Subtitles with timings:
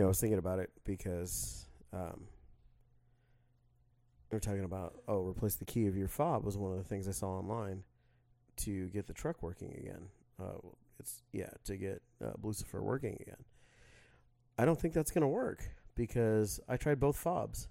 [0.00, 2.22] you know, I was thinking about it because um,
[4.32, 7.06] were talking about oh, replace the key of your fob was one of the things
[7.06, 7.82] I saw online
[8.58, 10.06] to get the truck working again.
[10.42, 10.56] Uh,
[10.98, 13.44] it's yeah to get uh, Lucifer working again.
[14.56, 17.68] I don't think that's going to work because I tried both fobs.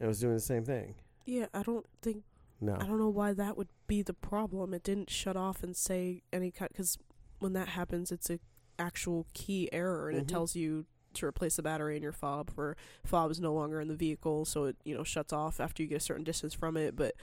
[0.00, 0.96] And it was doing the same thing.
[1.26, 2.24] Yeah, I don't think
[2.60, 2.74] No.
[2.74, 4.74] I don't know why that would be the problem.
[4.74, 6.98] It didn't shut off and say any kind because
[7.38, 8.40] when that happens, it's a
[8.80, 10.22] actual key error and Mhm.
[10.22, 13.80] it tells you to replace the battery in your fob where fob is no longer
[13.80, 16.54] in the vehicle, so it you know shuts off after you get a certain distance
[16.54, 16.94] from it.
[16.96, 17.14] But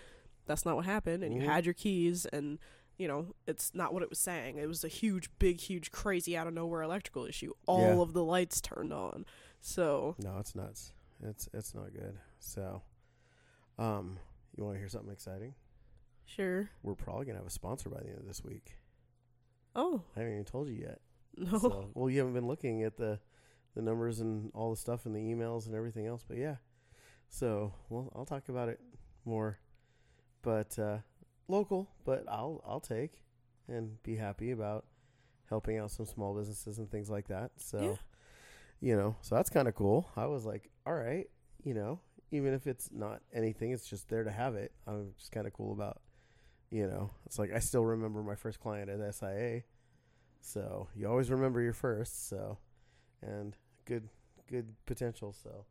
[0.45, 1.41] that's not what happened, and Mhm.
[1.41, 2.59] you had your keys and.
[2.98, 4.59] You know, it's not what it was saying.
[4.59, 7.52] It was a huge, big, huge, crazy out of nowhere electrical issue.
[7.66, 8.02] All Yeah.
[8.02, 9.26] of the lights turned on.
[9.59, 10.94] So No, it's nuts.
[11.20, 12.20] It's it's not good.
[12.38, 12.84] So,
[13.80, 14.20] um,
[14.55, 15.55] you want to hear something exciting?
[16.26, 16.70] sure.
[16.84, 18.77] We're probably gonna have a sponsor by the end of this week.
[19.76, 21.01] Oh I haven't even told you yet.
[21.38, 21.57] no.
[21.57, 23.20] So, well, you haven't been looking at the
[23.76, 26.55] the numbers and all the stuff and the emails and everything else, but yeah.
[27.30, 28.80] So, well, I'll talk about it
[29.26, 29.60] more,
[30.41, 30.98] but uh,
[31.48, 31.90] local.
[32.04, 33.22] But I'll I'll take
[33.68, 34.86] and be happy about
[35.50, 37.52] helping out some small businesses and things like that.
[37.58, 37.96] So, Yeah.
[38.82, 40.10] you know, so that's kind of cool.
[40.18, 41.28] I was like, all right,
[41.63, 42.00] you know,
[42.32, 44.72] even if it's not anything, it's just there to have it.
[44.88, 46.02] I'm just kind of cool about,
[46.70, 49.62] you know, it's like I still remember my first client at SIA.
[50.41, 52.28] So you always remember your first.
[52.28, 52.58] So,
[53.22, 54.07] and good,
[54.49, 55.34] good potential.
[55.34, 55.65] So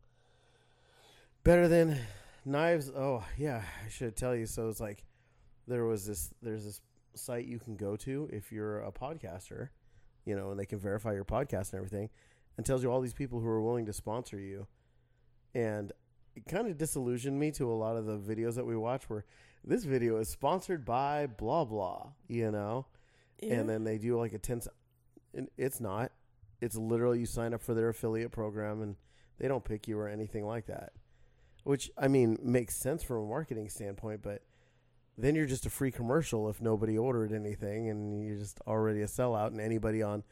[1.44, 1.98] better than
[2.44, 2.90] knives.
[2.90, 4.46] Oh yeah, I should tell you.
[4.46, 5.04] So it's like
[5.66, 6.30] there was this.
[6.42, 6.80] There's this
[7.14, 9.68] site you can go to if you're a podcaster,
[10.24, 12.08] you know, and they can verify your podcast and everything,
[12.56, 14.66] and tells you all these people who are willing to sponsor you.
[15.54, 15.92] And
[16.36, 19.24] it kind of disillusioned me to a lot of the videos that we watch where
[19.64, 22.86] this video is sponsored by blah blah, you know
[23.42, 23.54] Yeah.
[23.54, 24.62] and then they do like a 10
[25.34, 26.12] and it's not
[26.60, 28.96] it's literally you sign up for their affiliate program and
[29.38, 30.92] they don't pick you or anything like that.
[31.64, 34.42] Which i mean makes sense from a marketing standpoint but
[35.18, 39.06] then you're just a free commercial if nobody ordered anything and you're just already a
[39.06, 40.22] sellout and anybody on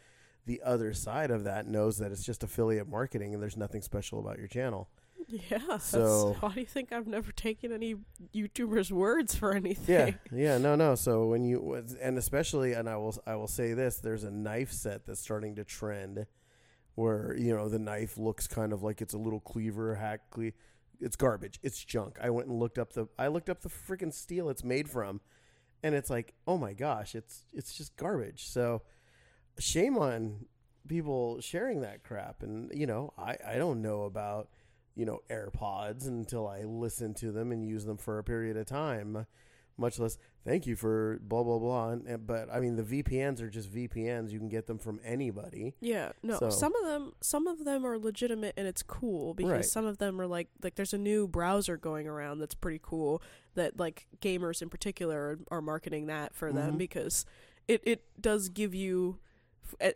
[0.46, 4.18] the other side of that knows that it's just affiliate marketing and there's nothing special
[4.18, 4.88] about your channel
[5.50, 5.76] Yeah.
[5.78, 7.96] So- why do you think I've never taken any
[8.34, 9.94] YouTubers' words for anything?
[9.94, 10.94] Yeah, yeah, no, no.
[10.94, 14.72] So when you and especially, and I will, I will say this: there's a knife
[14.72, 16.26] set that's starting to trend,
[16.94, 20.30] where you know the knife looks kind of like it's a little cleaver hack.
[20.30, 20.52] Cle-
[21.00, 21.60] it's garbage.
[21.62, 22.18] It's junk.
[22.22, 25.20] I went and looked up the, I looked up the freaking steel it's made from,
[25.82, 28.46] and it's like, oh my gosh, it's it's just garbage.
[28.48, 28.82] So
[29.58, 30.46] shame on
[30.88, 32.42] people sharing that crap.
[32.42, 34.48] And you know, I I don't know about
[34.98, 38.66] you know AirPods until I listen to them and use them for a period of
[38.66, 39.26] time.
[39.80, 41.90] Much less, thank you for blah blah blah.
[41.90, 44.32] And, and- but I mean, the VPNs are just VPNs.
[44.32, 45.76] You can get them from anybody.
[45.80, 46.36] Yeah, no.
[46.40, 49.64] So- Some of them, some of them are legitimate and it's cool because Right.
[49.64, 53.22] some of them are like, like there's a new browser going around that's pretty cool
[53.54, 56.78] that like gamers in particular are, are marketing that for them Mhm.
[56.78, 57.24] because
[57.68, 59.20] it it does give you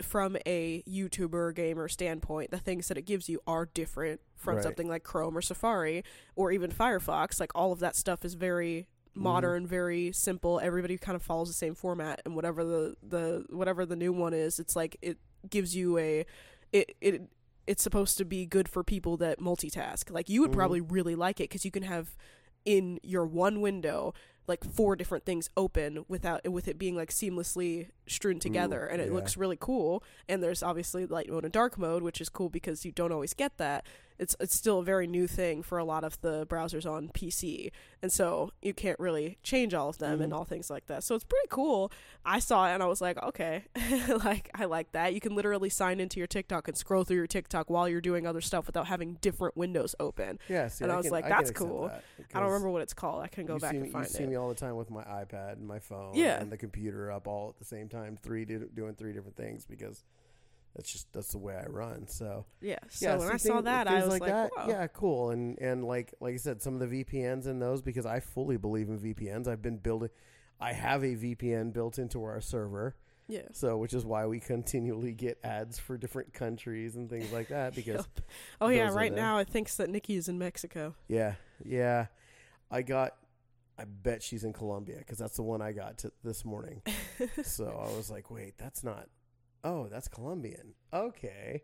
[0.03, 4.63] from a YouTuber gamer standpoint, the things that it gives you are different from Right.
[4.63, 6.03] something like Chrome or Safari
[6.37, 7.39] or even Firefox.
[7.41, 9.23] Like all of that stuff is very Mm-hmm.
[9.25, 10.59] modern, very simple.
[10.59, 14.33] Everybody kind of follows the same format, and whatever the the whatever the new one
[14.33, 15.19] is, it's like it
[15.51, 16.25] gives you a
[16.73, 17.23] it it
[17.67, 20.11] it's supposed to be good for people that multitask.
[20.11, 20.55] Like you would Mhm.
[20.55, 22.17] probably really like it because you can have
[22.65, 24.15] in your one window
[24.49, 29.09] like four different things open without with it being like seamlessly strewn together and it
[29.09, 29.15] yeah.
[29.15, 32.85] looks really cool and there's obviously light mode and dark mode which is cool because
[32.85, 33.87] you don't always get that
[34.23, 37.71] it's it's still a very new thing for a lot of the browsers on PC
[38.03, 40.37] and so you can't really change all of them and Mhm.
[40.37, 41.05] all things like that.
[41.05, 41.91] So it's pretty cool.
[42.25, 43.65] I saw it and I was like okay.
[44.25, 45.15] Like I like that.
[45.15, 48.27] You can literally sign into your TikTok and scroll through your TikTok while you're doing
[48.27, 50.39] other stuff without having different windows open.
[50.49, 51.89] Yeah, see, And I was can- like, that's accept cool.
[51.89, 52.05] that
[52.35, 53.23] I don't remember what it's called.
[53.23, 54.29] I can go back see, and me- find you see it.
[54.29, 56.41] me all the time with my iPad and my phone Yeah.
[56.41, 59.65] and the computer up all at the same time, three do, doing three different things
[59.65, 60.05] because
[60.75, 62.09] that's just that's the way I run.
[62.09, 64.67] So yeah so yeah, when I saw that I was like, like, that, wow.
[64.69, 65.31] yeah, cool.
[65.31, 68.57] And and like like I said, some of the VPNs in those because I fully
[68.57, 69.49] believe in VPNs.
[69.49, 70.11] I've been building.
[70.61, 72.95] I have a VPN built into our server,
[73.29, 77.49] yeah so which is why we continually get ads for different countries and things like
[77.49, 77.75] that.
[77.75, 78.21] Because Yup.
[78.61, 81.35] oh yeah right now it thinks that Nikki is in Mexico yeah,
[81.65, 82.07] yeah,
[82.71, 83.15] I got.
[83.79, 86.83] I bet she's in Colombia because that's the one I got to this morning.
[87.43, 89.09] so I was like, wait, that's not.
[89.65, 90.75] Oh, that's Colombian.
[90.93, 91.63] Okay.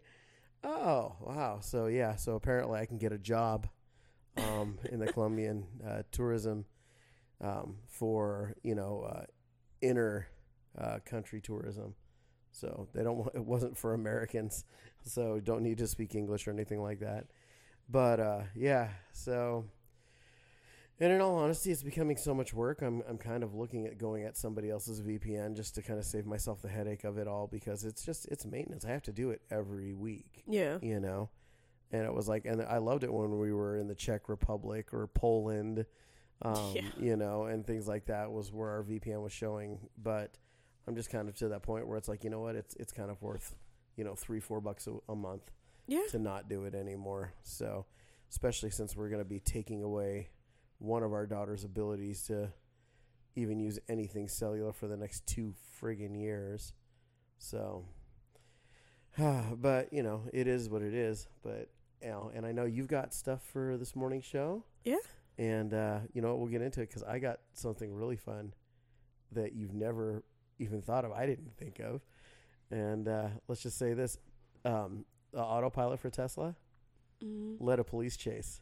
[0.65, 1.59] Oh, wow.
[1.61, 3.69] So yeah, so apparently I can get a job
[4.37, 6.65] um, in the Colombian uh, tourism
[7.41, 9.25] um, for you know uh,
[9.81, 10.29] inner
[10.79, 11.95] uh, country tourism.
[12.53, 13.19] So they don't.
[13.19, 14.65] want It wasn't for Americans.
[15.05, 17.27] so don't need to speak English or anything like that.
[17.89, 19.65] But uh, yeah, so
[21.01, 22.83] and in all honesty, it's becoming so much work.
[22.83, 26.05] I'm I'm kind of looking at going at somebody else's VPN just to kind of
[26.05, 28.85] save myself the headache of it all because it's just it's maintenance.
[28.85, 30.79] I have to do it every week, Yeah.
[30.83, 31.31] you know.
[31.91, 34.93] And it was like, and I loved it when we were in the Czech Republic
[34.93, 35.87] or Poland,
[36.43, 36.83] um, Yeah.
[36.99, 39.89] you know, and things like that was where our VPN was showing.
[39.97, 40.37] But
[40.87, 42.93] I'm just kind of to that point where it's like, you know what, it's it's
[42.93, 43.57] kind of worth,
[43.97, 45.51] you know, three four bucks a, a month
[45.87, 46.03] Yeah.
[46.11, 47.33] to not do it anymore.
[47.43, 47.87] So,
[48.31, 50.29] especially since we're going to be taking away
[50.79, 52.53] one of our daughter's abilities to
[53.37, 56.73] even use anything cellular for the next two friggin' years.
[57.39, 57.85] So,
[59.19, 61.29] but you know, it is what it is.
[61.43, 61.69] But
[62.03, 64.65] you know, and I know you've got stuff for this morning show.
[64.85, 64.97] Yeah.
[65.37, 66.39] And uh, you know what?
[66.41, 68.55] We'll get into it because I got something really fun
[69.33, 70.25] that you've never
[70.59, 71.13] even thought of.
[71.13, 72.01] I didn't think of.
[72.71, 74.19] And uh, let's just say this:
[74.65, 76.55] um, the autopilot for Tesla
[77.25, 77.57] Mm.
[77.59, 78.61] led a police chase.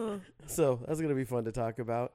[0.46, 2.12] So that's gonna be fun to talk about.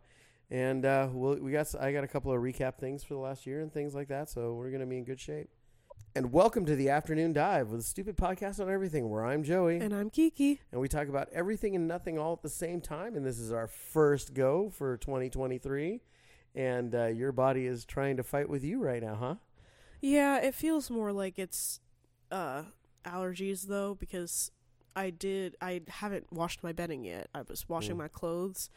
[0.52, 3.46] And uh, we'll, we got I got a couple of recap things for the last
[3.46, 4.30] year and things like that.
[4.30, 5.50] So we're gonna be in good shape.
[6.18, 9.10] And welcome to the afternoon dive with a stupid podcast on everything.
[9.10, 10.62] Where I'm Joey, and, And I'm Kiki.
[10.72, 13.16] And we talk about everything and nothing all at the same time.
[13.16, 16.02] And this is our first go for 2023.
[16.56, 19.36] And uh, your body is trying to fight with you right now, huh?
[20.02, 21.80] Yeah, it feels more like it's
[22.32, 22.64] uh
[23.06, 24.52] allergies though because
[24.96, 27.28] I did I haven't washed my bedding yet.
[27.34, 28.00] I was washing Mm.
[28.00, 28.70] my clothes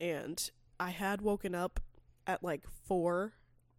[0.00, 1.80] and I had woken up
[2.26, 3.34] at like 4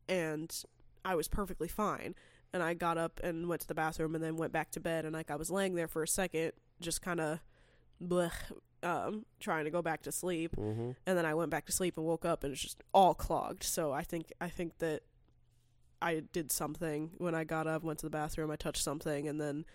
[0.08, 0.64] and
[1.04, 2.16] I was perfectly fine.
[2.54, 5.06] And I got up and went to the bathroom and then went back to bed
[5.06, 7.40] and like I was laying there for a second just kind of
[8.04, 8.32] blech
[8.84, 10.92] um trying to go back to sleep Mm-hmm.
[11.06, 13.64] and then I went back to sleep and woke up and it's just all clogged.
[13.64, 15.02] So I think I think that
[16.02, 19.40] I did something when I got up, went to the bathroom, I touched something, and
[19.40, 19.66] then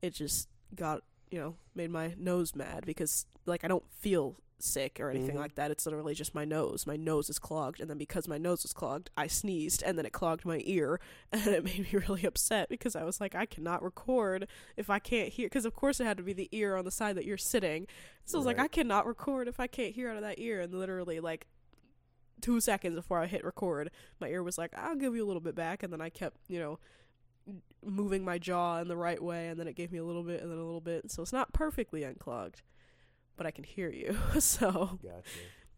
[0.00, 4.98] it just got you know made my nose mad because like I don't feel sick
[4.98, 5.38] or anything Mhm.
[5.38, 5.70] like that.
[5.70, 6.84] It's literally just my nose.
[6.84, 10.04] My nose is clogged, and then because my nose was clogged, I sneezed, and then
[10.04, 11.00] it clogged my ear,
[11.32, 14.98] and it made me really upset because I was like, I cannot record if I
[14.98, 15.46] can't hear.
[15.46, 17.86] Because of course it had to be the ear on the side that you're sitting.
[18.24, 20.60] So I was like, I cannot record if I can't hear out of that ear,
[20.60, 21.46] and literally like
[22.40, 23.90] two seconds before I hit record,
[24.20, 25.82] my ear was like, I'll give you a little bit back.
[25.84, 26.78] And then I kept, you know,
[27.84, 29.48] moving my jaw in the right way.
[29.48, 31.10] And then it gave me a little bit and then a little bit.
[31.10, 32.62] So it's not perfectly unclogged,
[33.36, 34.16] but I can hear you.
[34.40, 35.22] so Gotcha.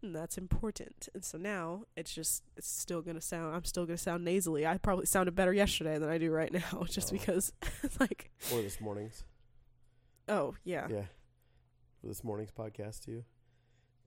[0.03, 1.07] that's important.
[1.13, 4.23] And so now it's just, it's still going to sound, I'm still going to sound
[4.25, 4.65] nasally.
[4.65, 7.17] I probably sounded better yesterday than I do right now just Oh.
[7.17, 7.53] because,
[7.99, 9.23] like, Or this morning's.
[10.27, 10.87] oh, yeah.
[10.89, 11.03] Yeah.
[12.01, 13.23] For this morning's podcast too.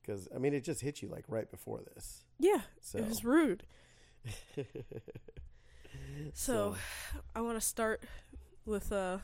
[0.02, 2.24] Because I mean, it just hit you like right before this.
[2.38, 2.60] Yeah.
[2.82, 2.98] So.
[2.98, 3.64] It was rude.
[6.34, 6.76] So,
[7.34, 8.02] I want to start
[8.64, 9.22] with a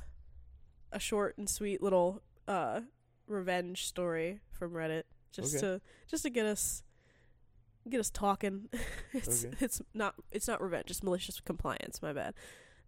[0.93, 2.81] a short and sweet little uh
[3.27, 5.61] revenge story from Reddit just Okay.
[5.61, 6.83] to just to get us
[7.89, 8.69] get us talking.
[9.13, 9.57] it's Okay.
[9.61, 12.35] it's not it's not revenge, it's malicious compliance, my bad.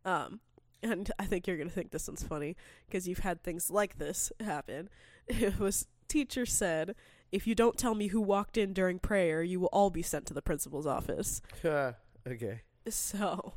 [0.05, 0.41] Um
[0.83, 2.57] and I think you're going to think this one's funny
[2.89, 4.89] because you've had things like this happen.
[5.29, 6.97] It was teacher said,
[7.31, 10.27] "If you don't tell me who walked in during prayer, you will all be sent
[10.27, 12.63] to the principal's office." okay.
[12.89, 13.55] So,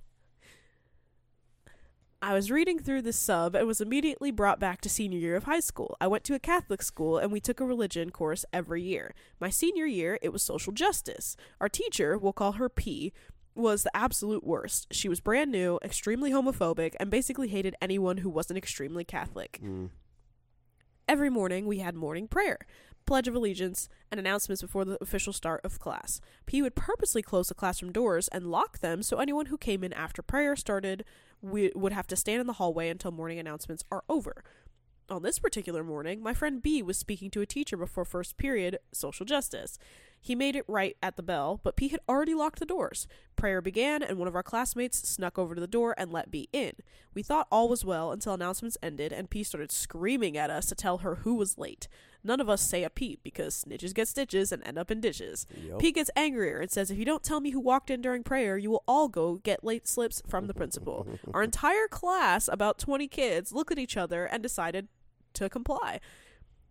[2.26, 5.44] I was reading through this sub and was immediately brought back to senior year of
[5.44, 5.96] high school.
[6.02, 9.14] I went to a Catholic school and we took a religion course every year.
[9.40, 11.38] My senior year, it was social justice.
[11.62, 13.14] Our teacher, we'll call her P,
[13.54, 14.88] was the absolute worst.
[14.90, 19.60] She was brand new, extremely homophobic, and basically hated anyone who wasn't extremely Catholic.
[19.64, 19.92] Mm.
[21.08, 22.58] Every morning, we had morning prayer,
[23.06, 26.22] Pledge of Allegiance, and announcements before the official start of class.
[26.48, 29.94] P would purposely close the classroom doors and lock them so anyone who came in
[29.94, 31.06] after prayer started
[31.52, 34.44] we would have to stand in the hallway until morning announcements are over.
[35.10, 38.80] On this particular morning, my friend B was speaking to a teacher before first period,
[38.92, 39.78] social justice.
[40.26, 43.08] He made it right at the bell, but P had already locked the doors.
[43.36, 46.50] Prayer began, and one of our classmates snuck over to the door and let B
[46.52, 46.74] in.
[47.14, 50.74] We thought all was well until announcements ended, and P started screaming at us to
[50.74, 51.88] tell her who was late.
[52.24, 55.46] None of us say a peep because snitches get stitches and end up in ditches.
[55.64, 55.78] Yep.
[55.78, 58.58] P gets angrier and says, If you don't tell me who walked in during prayer,
[58.58, 61.08] you will all go get late slips from the principal.
[61.36, 64.88] Our entire class, about 20 kids, looked at each other and decided
[65.36, 66.00] to comply.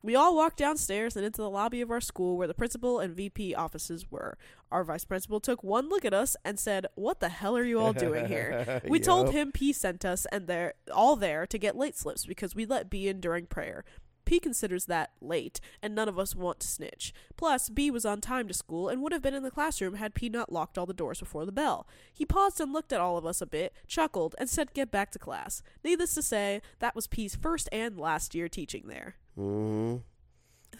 [0.04, 3.16] We all walked downstairs and into the lobby of our school where the principal and
[3.16, 4.36] VP offices were.
[4.70, 7.80] Our vice principal took one look at us and said, What the hell are you
[7.80, 8.82] all doing here?
[8.88, 12.54] We told him P sent us and they're all there to get late slips because
[12.54, 13.82] we let B in during prayer.
[14.26, 17.14] P considers that late, and none of us want to snitch.
[17.36, 20.14] Plus, B was on time to school and would have been in the classroom had
[20.14, 21.86] P not locked all the doors before the bell.
[22.12, 25.10] He paused and looked at all of us a bit, chuckled, and said get back
[25.12, 25.62] to class.
[25.82, 29.16] Needless to say, that was P's first and last year teaching there.
[29.36, 29.96] Hmm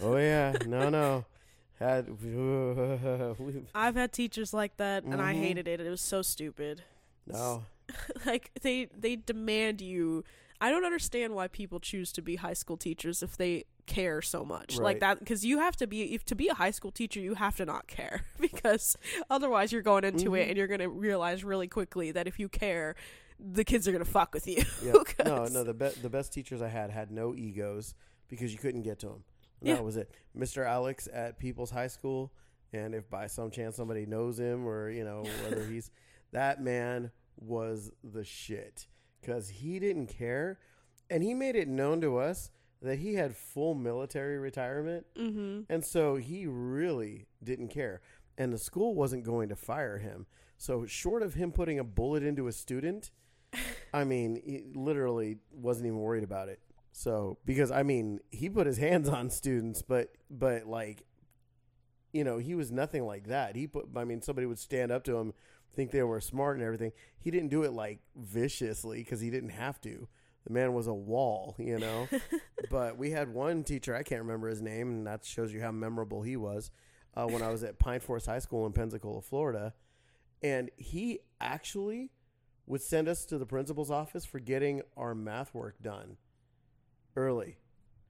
[0.01, 1.25] Oh yeah, no, no.
[1.79, 2.07] Had
[3.75, 5.39] I've had teachers like that, and I Mhm.
[5.39, 5.81] hated it.
[5.81, 6.83] It was so stupid.
[7.27, 7.65] no.
[8.25, 10.25] like they they demand you
[10.59, 14.43] i don't understand why people choose to be high school teachers if they care so
[14.43, 17.21] much like that because you have to be if to be a high school teacher
[17.21, 18.97] you have to not care because
[19.29, 20.49] otherwise you're going into it Mhm.
[20.49, 22.97] and you're going to realize really quickly that if you care
[23.39, 25.27] the kids are going to fuck with you Yep.
[25.27, 25.63] No, no.
[25.63, 27.95] The be- the best teachers I had had no egos
[28.29, 29.25] because you couldn't get to them.
[29.63, 29.75] Yeah.
[29.75, 30.11] That was it.
[30.37, 30.67] Mr.
[30.67, 32.33] Alex at People's High School,
[32.73, 35.91] and if by some chance somebody knows him or you know whether he's
[36.33, 38.87] that man was the shit
[39.21, 40.59] because he didn't care,
[41.11, 42.51] and he made it known to us
[42.83, 45.65] that he had full military retirement, Mhm.
[45.71, 48.03] and so he really didn't care,
[48.37, 50.27] and the school wasn't going to fire him.
[50.59, 53.11] So short of him putting a bullet into a student.
[53.95, 56.61] I mean, he literally wasn't even worried about it.
[56.97, 61.05] So because I mean, he put his hands on students, but but like,
[62.13, 63.57] you know, he was nothing like that.
[63.57, 63.89] He put.
[63.97, 65.35] I mean, somebody would stand up to him,
[65.75, 66.93] think they were smart and everything.
[67.19, 70.07] He didn't do it like viciously because he didn't have to.
[70.47, 72.09] The man was a wall, you know.
[72.71, 73.97] but we had one teacher.
[73.97, 76.71] I can't remember his name, and that shows you how memorable he was.
[77.17, 79.75] Uh, when I was at Pine Forest High School in Pensacola, Florida,
[80.43, 82.13] and he actually
[82.67, 86.19] would send us to the principal's office for getting our math work done
[87.17, 87.59] early.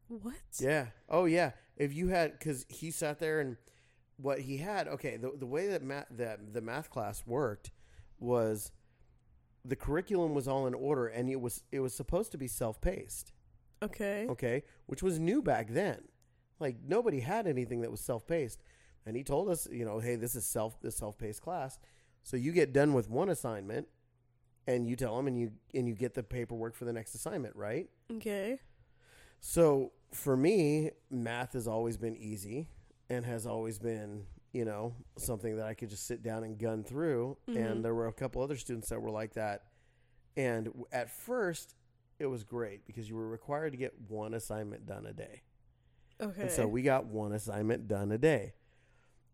[0.08, 0.86] what Yeah.
[1.08, 1.52] Oh yeah.
[1.76, 3.56] If you had, because he sat there and
[4.16, 4.88] what he had.
[4.88, 5.16] Okay.
[5.16, 7.70] The the way that math that the math class worked
[8.18, 8.72] was
[9.64, 12.80] the curriculum was all in order, and it was it was supposed to be self
[12.80, 13.32] paced.
[13.82, 16.02] okay Okay, which was new back then.
[16.60, 18.62] Like nobody had anything that was self paced,
[19.06, 21.78] and he told us, you know, hey, this is self this self paced class.
[22.22, 23.88] So you get done with one assignment,
[24.66, 27.56] and you tell them, and you and you get the paperwork for the next assignment,
[27.56, 27.88] right?
[28.10, 28.60] okay
[29.46, 32.70] So for me, math has always been easy
[33.10, 34.24] and has always been,
[34.54, 37.36] you know, something that I could just sit down and gun through.
[37.46, 37.56] Mhm.
[37.56, 39.66] And there were a couple other students that were like that.
[40.34, 41.76] And at first,
[42.18, 45.42] it was great because you were required to get one assignment done a day.
[46.18, 48.54] okay And so we got one assignment done a day.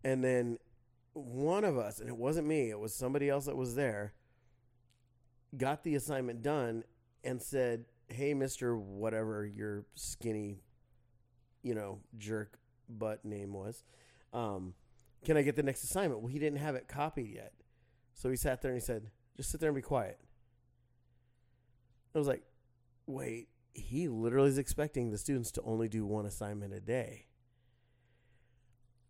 [0.02, 0.59] And then
[1.12, 4.12] one of us, and it wasn't me, it was somebody else that was there,
[5.57, 6.83] got the assignment done
[7.23, 8.79] and said, Hey, Mr.
[8.79, 10.62] Whatever your skinny,
[11.62, 13.85] you know, jerk butt name was,
[14.33, 14.75] um,
[15.25, 16.21] can I get the next assignment?
[16.21, 17.52] Well, he didn't have it copied yet.
[18.14, 20.19] So he sat there and he said, Just sit there and be quiet.
[22.14, 22.43] I was like,
[23.07, 27.26] Wait, he literally is expecting the students to only do one assignment a day.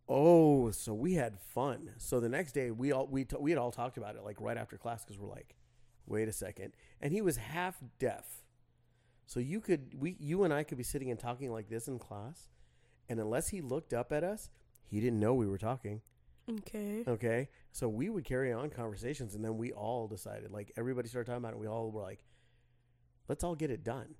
[0.08, 1.90] Oh, so we had fun.
[1.98, 4.40] So the next day we all we t- we had all talked about it like
[4.40, 5.54] right after class because we're like,
[6.06, 8.42] wait a second, and he was half deaf,
[9.30, 12.00] so you could we you and I could be sitting and talking like this in
[12.00, 12.48] class,
[13.08, 14.50] and unless he looked up at us,
[14.88, 16.00] he didn't know we were talking.
[16.50, 21.08] okay Okay, so we would carry on conversations, and then we all decided like everybody
[21.08, 21.60] started talking about it.
[21.60, 22.24] We all were like,
[23.28, 24.16] let's all get it done.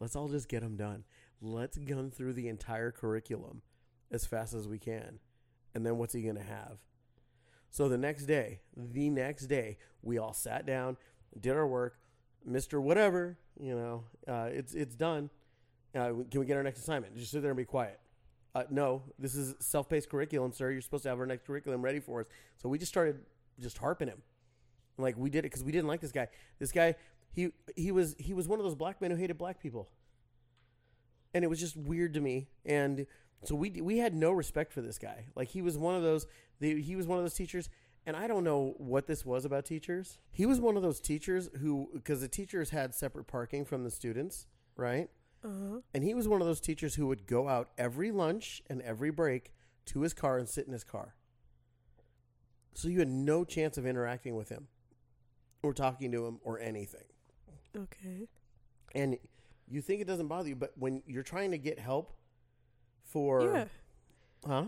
[0.00, 1.04] Let's all just get them done.
[1.40, 3.62] Let's gun through the entire curriculum
[4.10, 5.20] as fast as we can.
[5.76, 6.78] And then what's he going to have?
[7.70, 10.96] So the next day, the next day, we all sat down,
[11.38, 12.00] did our work.
[12.48, 12.80] Mr.
[12.80, 15.30] Whatever, you know, uh, it's it's done.
[15.94, 17.16] Uh, can we get our next assignment?
[17.16, 17.98] Just sit there and be quiet.
[18.54, 20.70] Uh, no, this is self-paced curriculum, sir.
[20.70, 22.26] You're supposed to have our next curriculum ready for us.
[22.56, 23.20] So we just started
[23.60, 24.22] just harping him,
[24.96, 26.28] like we did it because we didn't like this guy.
[26.58, 26.94] This guy,
[27.32, 29.88] he he was he was one of those black men who hated black people,
[31.34, 32.48] and it was just weird to me.
[32.64, 33.06] And
[33.44, 35.26] so we we had no respect for this guy.
[35.34, 36.26] Like he was one of those
[36.60, 37.68] the, he was one of those teachers.
[38.08, 40.16] And I don't know what this was about teachers.
[40.30, 43.90] He was one of those teachers who, because the teachers had separate parking from the
[43.90, 44.46] students,
[44.76, 45.10] right?
[45.44, 48.80] uh-huh And he was one of those teachers who would go out every lunch and
[48.80, 49.52] every break
[49.86, 51.16] to his car and sit in his car.
[52.72, 54.68] So you had no chance of interacting with him
[55.62, 57.04] or talking to him or anything.
[57.76, 58.26] okay
[58.94, 59.18] And
[59.68, 62.14] you think it doesn't bother you, but when you're trying to get help
[63.04, 63.64] for yeah
[64.46, 64.64] huh?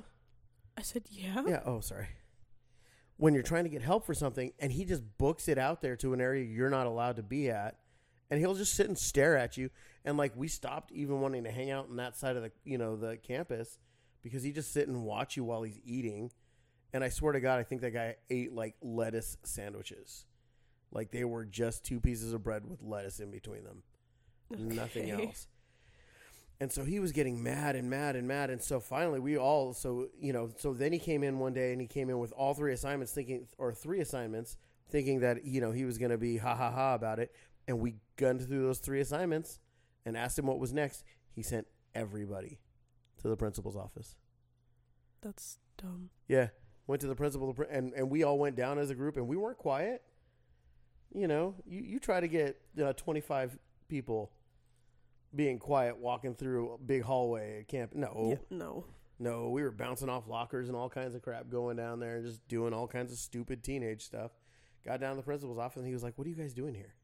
[0.77, 2.09] i said yeah Yeah, oh sorry.
[3.21, 5.95] When you're trying to get help for something and he just books it out there
[5.97, 7.77] to an area you're not allowed to be at
[8.31, 9.71] and he'll just sit and stare at you
[10.05, 12.79] and like we stopped even wanting to hang out on that side of the you
[12.79, 13.79] know the campus
[14.23, 16.31] because he just sit and watch you while he's eating
[16.93, 20.25] and I swear to god I think that guy ate like lettuce sandwiches.
[20.93, 23.83] Like they were just two pieces of bread with lettuce in between them.
[24.51, 25.47] Nothing else.
[26.61, 28.51] And so he was getting mad and mad and mad.
[28.51, 31.73] And so finally, we all, so, you know, so then he came in one day
[31.73, 34.59] and he came in with all three assignments, thinking, or three assignments,
[34.91, 37.35] thinking that, you know, he was going to be ha ha ha about it.
[37.67, 39.59] And we gunned through those three assignments
[40.05, 41.03] and asked him what was next.
[41.33, 42.59] He sent everybody
[43.23, 44.17] to the principal's office.
[45.23, 46.11] That's dumb.
[46.29, 46.49] Yeah,
[46.87, 49.37] went to the principal, and and we all went down as a group, and we
[49.37, 50.03] weren't quiet.
[51.13, 54.33] You know, you you try to get uh, twenty five people
[55.35, 57.95] being quiet walking through a big hallway at camp.
[57.95, 58.85] No, Yeah, no.
[59.19, 62.27] no, we were bouncing off lockers and all kinds of crap going down there and
[62.27, 64.33] just doing all kinds of stupid teenage stuff.
[64.85, 66.75] Got down to the principal's office and he was like, "What are you guys doing
[66.75, 66.95] here?"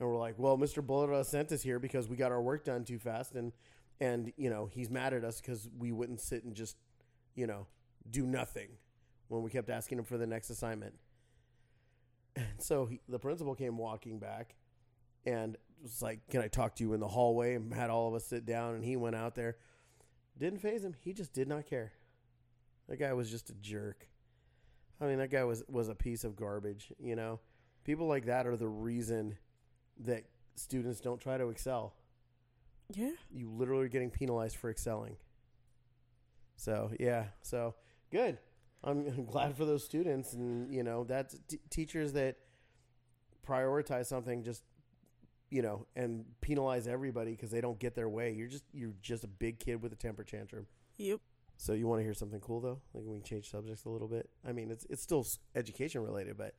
[0.00, 0.84] And we're like, "Well, Mr.
[0.84, 3.52] Bullera sent us here because we got our work done too fast and
[4.00, 6.76] and you know, he's mad at us because we wouldn't sit and just,
[7.36, 7.66] you know,
[8.10, 8.68] do nothing
[9.28, 10.94] when we kept asking him for the next assignment."
[12.34, 14.54] And so he, the principal came walking back
[15.26, 18.14] and was like, "Can I talk to you in the hallway?" And had all of
[18.14, 19.56] us sit down and he went out there.
[20.38, 20.94] Didn't phase him.
[21.00, 21.92] He just did not care.
[22.88, 24.08] That guy was just a jerk.
[25.00, 26.92] I mean, that guy was was a piece of garbage.
[26.98, 27.40] You know,
[27.84, 29.36] people like that are the reason
[30.04, 30.24] that
[30.54, 31.94] students don't try to excel.
[32.94, 33.12] Yeah.
[33.30, 35.16] You literally are getting penalized for excelling.
[36.56, 37.74] So yeah, so
[38.10, 38.38] good.
[38.84, 42.36] I'm, I'm glad for those students, and you know that's t- teachers that
[43.46, 44.62] prioritize something just
[45.52, 48.32] you know and penalize everybody because they don't get their way.
[48.32, 50.66] You're just you're just a big kid with a temper tantrum.
[50.96, 51.20] Yep.
[51.58, 52.80] So you want to hear something cool though?
[52.94, 54.30] Like we can change subjects a little bit.
[54.48, 56.54] I mean, it's it's still education related, but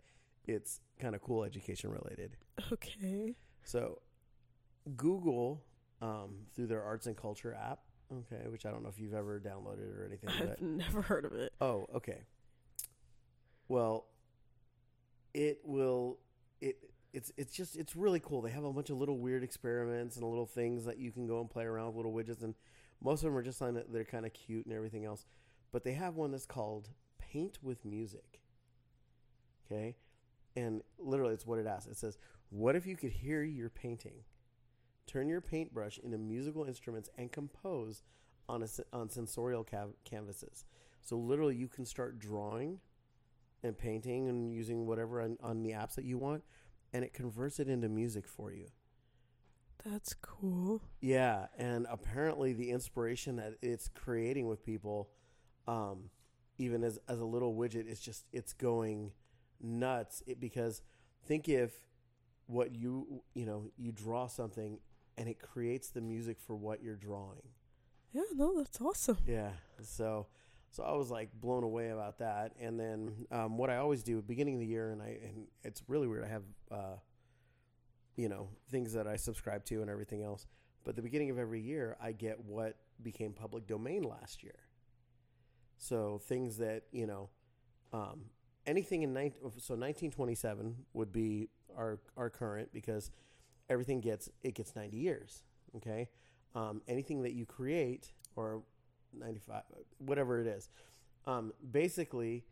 [0.46, 2.38] it's kind of cool education related.
[2.72, 3.36] Okay.
[3.64, 4.00] So
[4.96, 5.64] Google
[6.02, 7.80] um, through their arts and culture app,
[8.12, 10.30] okay, which I don't know if you've ever downloaded or anything.
[10.30, 11.52] I've But, never heard of it.
[11.62, 12.26] oh, okay.
[13.68, 14.06] Well,
[15.34, 16.20] it will
[16.62, 16.78] it
[17.14, 18.42] it's it's just it's really cool.
[18.42, 21.40] They have a bunch of little weird experiments and little things that you can go
[21.40, 22.56] and play around with, little widgets, and
[23.02, 25.26] most of them are just on they're kind of cute and everything else.
[25.72, 28.42] But they have one that's called Paint with Music.
[29.66, 29.96] Okay,
[30.56, 31.88] and literally, it's what it asks.
[31.88, 32.18] It says,
[32.50, 34.24] "What if you could hear your painting?
[35.06, 38.02] Turn your paintbrush into musical instruments and compose
[38.50, 40.66] on a, on sensorial cav- canvases."
[41.02, 42.80] So literally, you can start drawing
[43.64, 46.44] and painting and using whatever on, on the apps that you want,
[46.94, 48.68] and it converts it into music for you.
[49.84, 50.82] That's cool.
[51.02, 55.10] Yeah, and apparently the inspiration that it's creating with people,
[55.68, 56.10] um,
[56.58, 59.12] even as as a little widget, is just it's going
[59.62, 60.24] nuts.
[60.26, 60.82] It, because
[61.26, 61.72] think if
[62.48, 64.80] what you you know you draw something
[65.18, 67.50] and it creates the music for what you're drawing.
[68.14, 69.18] Yeah, no, that's awesome.
[69.28, 69.52] Yeah.
[69.82, 70.28] So
[70.74, 72.54] so I was like blown away about that.
[72.60, 75.20] And then um, what I always do at the beginning of the year, and I
[75.24, 76.26] and it's really weird.
[76.26, 76.96] I have uh,
[78.16, 80.48] you know things that I subscribe to and everything else.
[80.84, 84.56] But the beginning of every year, I get what became public domain last year.
[85.78, 87.30] So things that you know,
[87.94, 88.22] um,
[88.66, 93.12] anything in 19, so 1927 would be our our current because
[93.70, 95.44] everything gets it gets 90 years.
[95.76, 96.10] Okay,
[96.56, 98.64] um, anything that you create or
[99.18, 99.64] 95
[100.00, 100.70] whatever it is
[101.26, 102.44] um, basically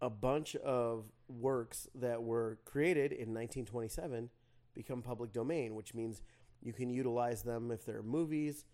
[0.00, 4.30] a bunch of works that were created in 1927
[4.74, 6.22] become public domain which means
[6.62, 8.64] you can utilize them if they're movies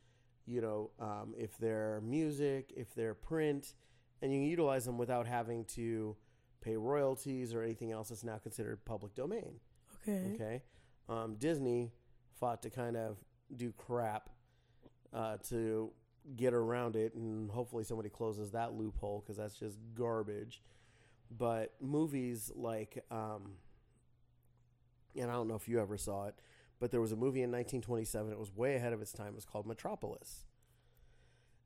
[0.46, 3.74] you know um, if they're music if they're print
[4.22, 6.16] and you can utilize them without having to
[6.60, 9.60] pay royalties or anything else that's now considered public domain
[10.08, 10.32] Okay.
[10.34, 10.62] Okay.
[11.08, 11.92] Um, Disney
[12.38, 13.16] fought to kind of
[13.54, 14.30] do crap
[15.12, 15.90] uh, to
[16.34, 20.62] get around it, and hopefully somebody closes that loophole because that's just garbage.
[21.36, 23.52] But movies like, um,
[25.16, 26.34] and I don't know if you ever saw it,
[26.78, 28.32] but there was a movie in 1927.
[28.32, 29.28] It was way ahead of its time.
[29.28, 30.46] It was called Metropolis.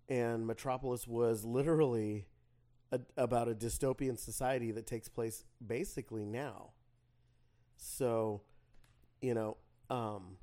[0.09, 2.27] And Metropolis was literally
[2.93, 6.71] a, about a dystopian society that takes place basically now.
[7.77, 8.43] So,
[9.21, 9.57] you know,
[9.89, 10.37] um,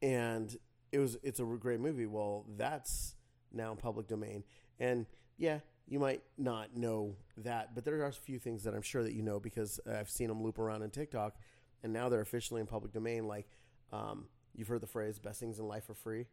[0.00, 0.56] and
[0.92, 2.06] it was it's a great movie.
[2.06, 3.16] Well, that's
[3.52, 4.44] now in public domain,
[4.78, 5.06] and
[5.38, 9.02] yeah, you might not know that, but there are a few things that I'm sure
[9.02, 11.36] that you know because I've seen them loop around on TikTok,
[11.82, 13.26] and now they're officially in public domain.
[13.26, 13.48] Like,
[13.92, 16.26] um, you've heard the phrase "best things in life are free."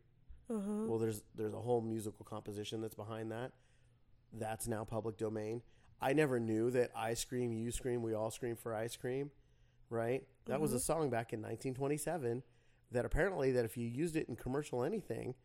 [0.49, 0.85] Uh huh.
[0.87, 3.51] Well, there's there's a whole musical composition that's behind that.
[4.33, 5.61] That's now public domain.
[6.01, 9.31] I never knew that I scream, you scream, we all scream for ice cream,
[9.89, 10.25] right?
[10.45, 10.81] That was a Mhm.
[10.81, 12.41] song back in 1927
[12.91, 15.35] that apparently that if you used it in commercial anything,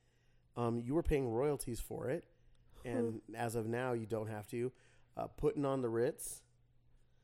[0.56, 2.24] um, you were paying royalties for it,
[2.84, 4.72] and as of now, you don't have to.
[5.16, 6.42] Uh, Putting on the Ritz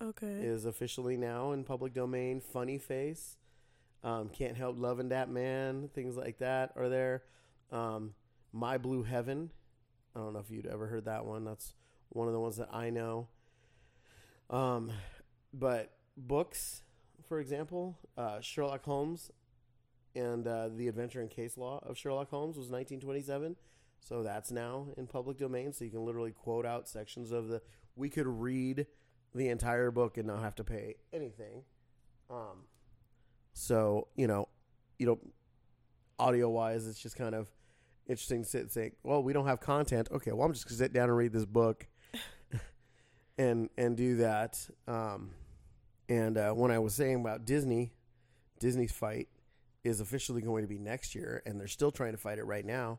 [0.02, 0.26] Okay.
[0.44, 2.40] is officially now in public domain.
[2.40, 3.37] Funny Face,
[4.02, 5.88] Um, Can't help loving that man.
[5.88, 7.22] Things like that are there.
[7.70, 8.14] Um,
[8.52, 9.50] My Blue Heaven.
[10.16, 11.44] I don't know if you'd ever heard that one.
[11.44, 11.74] That's
[12.09, 13.28] one of the ones that I know.
[14.48, 14.90] Um,
[15.52, 16.83] but books,
[17.28, 19.30] for example, uh, Sherlock Holmes
[20.14, 23.57] and uh, the Adventure and Case Law of Sherlock Holmes was 1927.
[24.01, 25.73] So that's now in public domain.
[25.73, 27.62] So you can literally quote out sections of the.
[27.96, 28.87] We could read
[29.35, 31.62] the entire book and not have to pay anything.
[32.31, 32.64] Um,
[33.53, 34.49] so you know,
[34.99, 35.18] you know,
[36.18, 37.49] audio wise, it's just kind of
[38.07, 40.09] interesting to sit and say, well, we don't have content.
[40.11, 41.87] Okay, well, I'm just gonna sit down and read this book,
[43.38, 44.59] and and do that.
[44.88, 45.31] Um,
[46.09, 47.92] and uh, when I was saying about Disney,
[48.59, 49.29] Disney's fight
[49.84, 52.64] is officially going to be next year, and they're still trying to fight it right
[52.64, 52.98] now.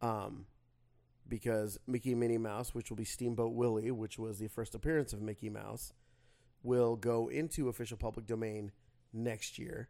[0.00, 0.46] Um,
[1.28, 5.12] because Mickey and Minnie Mouse, which will be Steamboat Willie, which was the first appearance
[5.12, 5.92] of Mickey Mouse,
[6.62, 8.72] will go into official public domain
[9.12, 9.88] next year.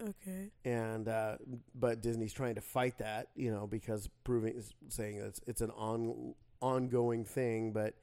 [0.00, 0.50] Okay.
[0.64, 1.36] And uh,
[1.74, 6.34] but Disney's trying to fight that, you know, because proving saying it's it's an on
[6.60, 7.94] ongoing thing, but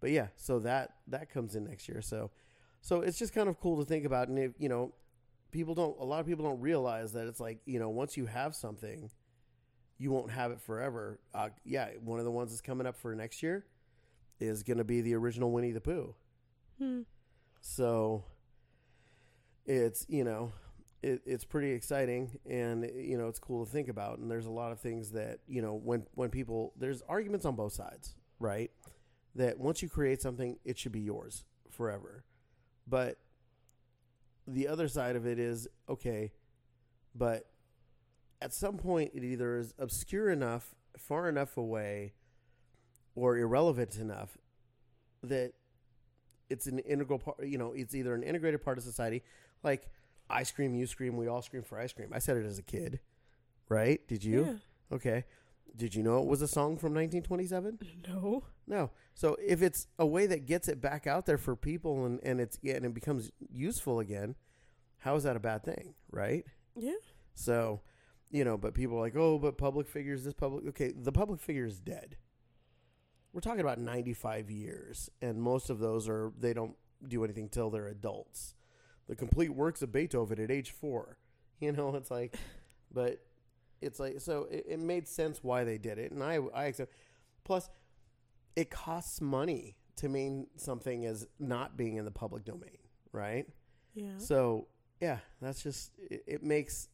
[0.00, 2.00] but yeah, so that that comes in next year.
[2.00, 2.30] So
[2.80, 4.92] so it's just kind of cool to think about, and if, you know,
[5.56, 8.26] people don't a lot of people don't realize that it's like you know once you
[8.26, 9.10] have something
[9.98, 11.18] you won't have it forever.
[11.32, 13.64] Uh, yeah one of the ones that's coming up for next year
[14.38, 16.14] is going to be the original winnie the pooh.
[16.78, 17.00] Hmm.
[17.62, 18.24] so
[19.64, 20.52] it's you know
[21.02, 24.18] it, it's pretty exciting and you know it's cool to think about.
[24.18, 27.56] And there's a lot of things that you know when when people there's arguments on
[27.56, 28.70] both sides right?
[29.34, 32.24] That once you create something it should be yours forever.
[32.86, 33.16] But
[34.46, 36.32] the other side of it is okay,
[37.14, 37.46] but
[38.40, 42.12] at some point it either is obscure enough, far enough away,
[43.14, 44.36] or irrelevant enough
[45.22, 45.52] that
[46.48, 47.44] it's an integral part.
[47.44, 49.22] You know, it's either an integrated part of society,
[49.62, 49.88] like
[50.28, 52.10] I scream, you scream, we all scream for ice cream.
[52.12, 53.00] I said it as a kid,
[53.68, 54.06] right?
[54.06, 54.44] Did you?
[54.44, 54.96] Yeah.
[54.96, 55.24] Okay.
[55.74, 57.78] Did you know it was a song from 1927?
[58.08, 58.44] No.
[58.66, 58.90] No.
[59.14, 62.40] So if it's a way that gets it back out there for people and, and
[62.40, 64.34] it's yeah, and it becomes useful again,
[64.98, 66.44] how is that a bad thing, right?
[66.74, 66.92] Yeah.
[67.34, 67.80] So,
[68.30, 71.40] you know, but people are like, oh, but public figures, this public okay, the public
[71.40, 72.16] figure is dead.
[73.32, 76.74] We're talking about 95 years, and most of those are they don't
[77.06, 78.54] do anything till they're adults.
[79.08, 81.18] The complete works of Beethoven at age four.
[81.58, 82.36] You know, it's like,
[82.92, 83.24] but
[83.80, 86.92] it's like so it, it made sense why they did it, and I I accept.
[87.44, 87.70] Plus,
[88.56, 92.78] it costs money to mean something as not being in the public domain,
[93.12, 93.46] right?
[93.94, 94.18] Yeah.
[94.18, 94.66] So
[95.00, 96.88] yeah, that's just it, it makes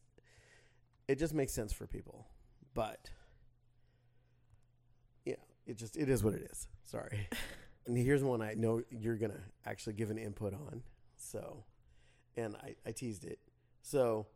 [1.09, 2.27] it just makes sense for people,
[2.75, 3.11] but
[5.25, 5.35] yeah,
[5.67, 6.69] it just it is what it is.
[6.85, 7.29] Sorry.
[7.87, 10.83] and here's one I know you're gonna actually give an input on.
[11.17, 11.65] So,
[12.37, 13.39] and I I teased it.
[13.83, 14.27] So,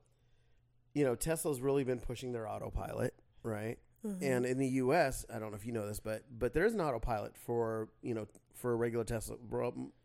[0.94, 3.78] you know, Tesla's really been pushing their autopilot, right?
[4.06, 4.22] Mhm.
[4.22, 6.74] And in the U.S., I don't know if you know this, but but there is
[6.74, 9.36] an autopilot for you know for a regular Tesla,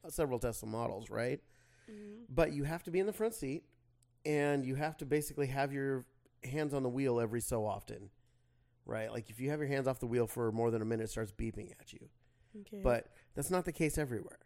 [0.09, 1.41] several Tesla models, right?
[1.89, 2.25] Mhm.
[2.29, 3.63] But you have to be in the front seat,
[4.25, 6.05] and you have to basically have your
[6.43, 8.09] hands on the wheel every so often,
[8.85, 9.11] right?
[9.11, 11.09] Like if you have your hands off the wheel for more than a minute, it
[11.09, 12.09] starts beeping at you.
[12.61, 12.81] Okay.
[12.81, 14.39] But that's not the case everywhere.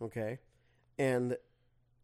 [0.00, 0.38] Okay,
[0.98, 1.36] and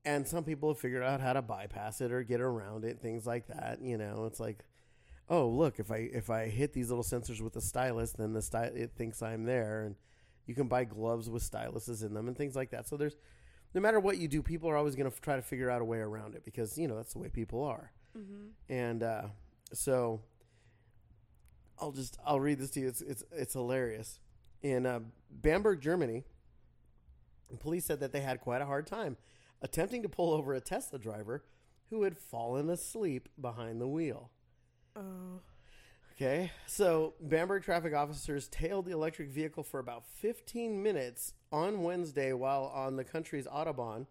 [0.05, 3.25] and some people have figured out how to bypass it or get around it, things
[3.27, 3.81] like that.
[3.81, 4.65] You know, it's like,
[5.29, 8.43] oh look, if I if I hit these little sensors with the stylus, then the
[8.43, 9.97] sty- it thinks I'm there, and
[10.47, 12.87] you can buy gloves with styluses in them and things like that.
[12.87, 13.17] So there's
[13.75, 15.85] no matter what you do, people are always going to try to figure out a
[15.85, 17.91] way around it because you know that's the way people are.
[18.17, 18.51] Mhm.
[18.69, 19.23] And uh,
[19.73, 20.21] so
[21.81, 22.89] I'll just I'll read this to you.
[22.89, 24.21] It's it's it's hilarious.
[24.63, 26.25] In uh, Bamberg, Germany,
[27.59, 29.17] police said that they had quite a hard time
[29.63, 31.45] attempting to pull over a Tesla driver
[31.91, 34.31] who had fallen asleep behind the wheel.
[34.97, 35.41] Oh.
[36.17, 42.33] Okay, so Bamberg traffic officers tailed the electric vehicle for about 15 minutes on Wednesday
[42.33, 44.07] while on the country's Autobahn,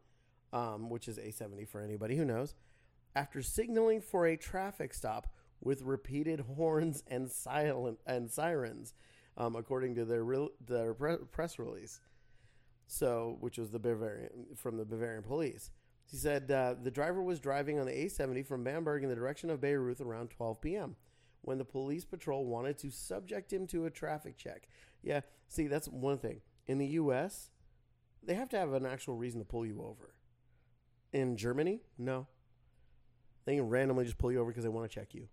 [0.52, 2.56] um, which is A70 for anybody who knows,
[3.16, 5.28] after signaling for a traffic stop
[5.62, 8.94] with repeated horns and silent and sirens,
[9.38, 12.02] um, according to their real, their pre- press release.
[12.86, 15.72] So, which was the Bavarian from the Bavarian police.
[16.14, 19.50] He said uh, the driver was driving on the A70 from Bamberg in the direction
[19.50, 20.96] of Bayreuth around 12 p.m
[21.44, 24.68] when the police patrol wanted to subject him to a traffic check.
[25.02, 26.42] Yeah, see, that's one thing.
[26.66, 27.52] In the U.S.,
[28.24, 30.14] they have to have an actual reason to pull you over.
[31.12, 32.28] In Germany, no.
[33.46, 35.28] They can randomly just pull you over because they want to check you.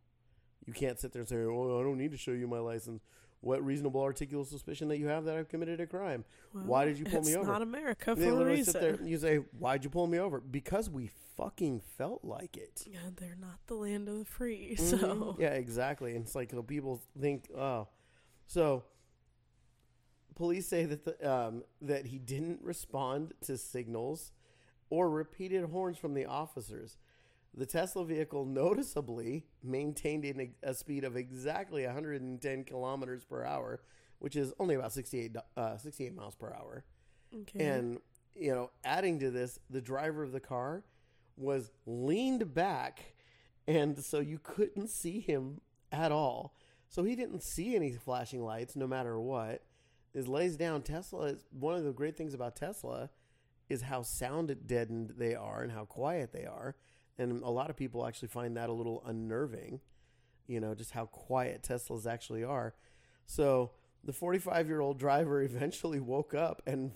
[0.66, 3.02] You can't sit there and say, "Oh, I don't need to show you my license."
[3.40, 6.24] What reasonable articulable suspicion that you have that I've committed a crime?
[6.52, 7.46] Well, Why did you pull me over?
[7.50, 9.00] not America they for a literally sit there reason.
[9.00, 10.40] and you say, Why'd you pull me over?
[10.40, 12.84] Because we fucking felt like it.
[12.86, 15.00] Yeah, they're not the land of the free, Mhm.
[15.00, 16.14] so yeah, exactly.
[16.14, 17.88] And it's like so people think, oh,
[18.46, 18.84] so
[20.34, 24.32] police say that the, um, that he didn't respond to signals
[24.90, 26.98] or repeated horns from the officers.
[27.54, 33.80] The Tesla vehicle noticeably maintained an, a speed of exactly 110 kilometers per hour,
[34.18, 36.84] which is only about 68, do- uh, 68 miles per hour.
[37.34, 37.64] okay.
[37.64, 37.98] And,
[38.34, 40.84] you know, adding to this, the driver of the car
[41.36, 43.14] was leaned back,
[43.66, 45.60] and so you couldn't see him
[45.90, 46.54] at all.
[46.88, 49.62] So he didn't see any flashing lights no matter what.
[50.12, 53.10] Is lays down Tesla is one of the great things about Tesla
[53.68, 56.74] is how sound deadened they are and how quiet they are.
[57.20, 59.80] And a lot of people actually find that a little unnerving,
[60.46, 62.74] you know, just how quiet Teslas actually are.
[63.26, 66.92] So the 45 year old driver eventually woke up and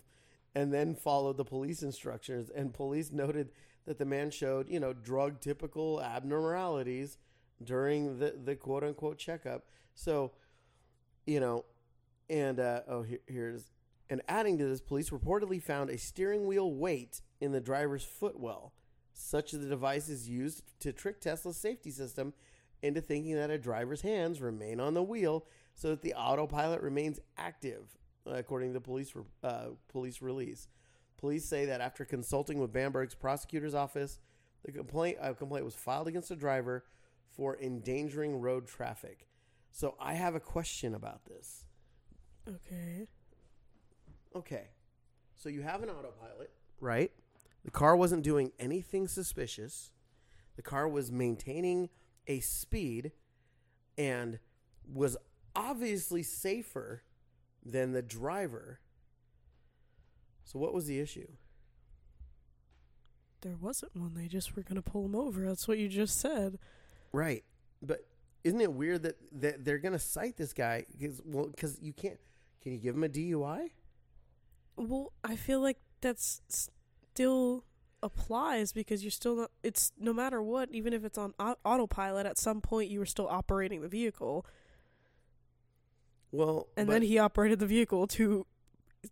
[0.57, 2.49] and then followed the police instructions.
[2.49, 3.51] And police noted
[3.87, 7.19] that the man showed, you know, drug typical abnormalities
[7.63, 9.65] during the, the quote unquote checkup.
[9.95, 10.33] So,
[11.27, 11.65] you know,
[12.31, 13.73] and uh, oh, here, here's
[14.11, 18.73] and adding to this, police reportedly found a steering wheel weight in the driver's footwell.
[19.15, 22.35] Such as the device is used to trick Tesla's safety system
[22.83, 27.21] into thinking that a driver's hands remain on the wheel so that the autopilot remains
[27.39, 27.97] active,
[28.27, 30.69] according to the police uh, police release.
[31.17, 34.19] Police say that after consulting with Bamberg's prosecutor's office,
[34.65, 36.85] the complaint a complaint was filed against the driver
[37.37, 39.29] for endangering road traffic.
[39.71, 41.65] So I have a question about this.
[42.49, 43.07] okay.
[44.37, 44.69] Okay.
[45.37, 46.51] So you have an autopilot,
[46.81, 47.11] right?
[47.65, 49.91] The car wasn't doing anything suspicious.
[50.57, 51.89] The car was maintaining
[52.27, 53.13] a speed
[53.97, 54.39] and
[54.87, 55.17] was
[55.57, 57.03] obviously safer
[57.65, 58.81] than the driver.
[60.45, 61.29] So what was the issue?
[63.41, 64.15] There wasn't one.
[64.15, 65.47] They just were gonna pull him over.
[65.47, 66.59] That's what you just said.
[67.13, 67.45] Right.
[67.81, 68.07] But
[68.45, 71.93] isn't it weird that, that they're going to cite this guy cuz well cuz you
[71.93, 72.19] can't
[72.61, 73.71] can you give him a DUI?
[74.77, 76.71] Well, I feel like that's
[77.15, 77.65] still
[78.03, 79.51] applies because you're still not.
[79.63, 82.27] It's no matter what, even if it's on au- autopilot.
[82.27, 84.45] At some point, you were still operating the vehicle,
[86.33, 88.47] Well, and then he operated the vehicle to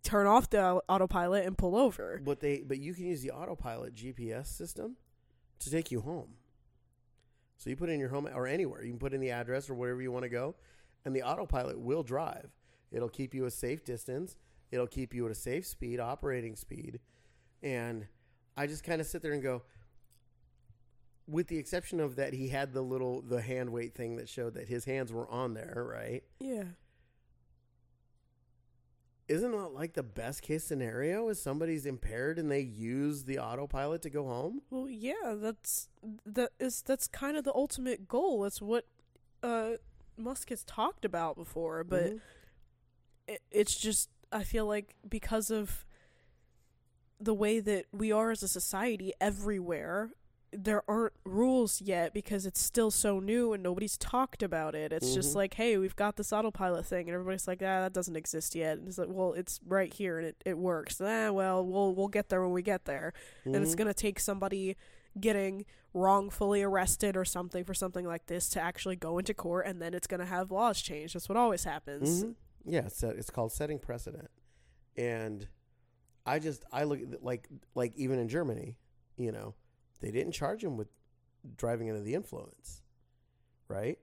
[0.03, 2.19] turn off the au- autopilot and pull over.
[2.23, 4.97] But they but you can use the autopilot GPS system
[5.59, 6.35] to take you home.
[7.57, 8.83] So you put in your home or anywhere.
[8.83, 10.55] You can put in the address or wherever you want to go,
[11.05, 12.49] and the autopilot will drive.
[12.91, 14.35] It'll keep you a safe distance.
[14.71, 16.99] It'll keep you at a safe speed, operating speed.
[17.63, 18.05] And
[18.55, 19.63] I just kind of sit there and go,
[21.27, 24.53] with the exception of that, he had the little the hand weight thing that showed
[24.55, 26.23] that his hands were on there, right?
[26.39, 26.65] Yeah.
[29.29, 31.29] Isn't that like the best case scenario?
[31.29, 34.61] Is somebody's impaired and they use the autopilot to go home?
[34.69, 35.35] Well, yeah.
[35.37, 35.87] That's
[36.25, 38.43] that is that's kind of the ultimate goal.
[38.45, 38.85] It's what
[39.41, 39.71] uh
[40.17, 42.11] Musk has talked about before, but.
[42.11, 42.19] Mhm.
[43.27, 45.85] it, it's just I feel like because of
[47.19, 50.11] the way that we are as a society everywhere,
[50.51, 54.93] there aren't rules yet because it's still so new and nobody's talked about it.
[54.93, 55.35] It's just Mhm.
[55.35, 58.77] like, hey, we've got this autopilot thing, and everybody's like, ah, that doesn't exist yet.
[58.77, 61.01] And it's like, well, it's right here and it, it works.
[61.01, 63.13] Ah, well, we'll we'll get there when we get there,
[63.45, 63.77] and it's Mhm.
[63.79, 64.75] gonna take somebody
[65.19, 69.81] getting wrongfully arrested or something for something like this to actually go into court, and
[69.81, 71.15] then it's gonna have laws changed.
[71.15, 72.23] That's what always happens.
[72.25, 72.35] Mhm.
[72.65, 74.29] Yeah, it's, it's called setting precedent,
[74.95, 75.47] and
[76.25, 78.77] I just I look at like like even in Germany,
[79.17, 79.55] you know,
[79.99, 80.87] they didn't charge him with
[81.57, 82.81] driving under the influence,
[83.67, 83.97] right?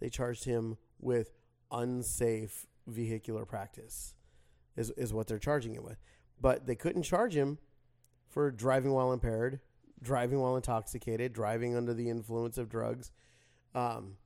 [0.00, 1.32] They charged him with
[1.70, 4.14] unsafe vehicular practice,
[4.76, 5.98] is is what they're charging him with,
[6.40, 7.58] but they couldn't charge him
[8.28, 9.60] for driving while impaired,
[10.02, 13.12] driving while intoxicated, driving under the influence of drugs.
[13.74, 14.16] Um,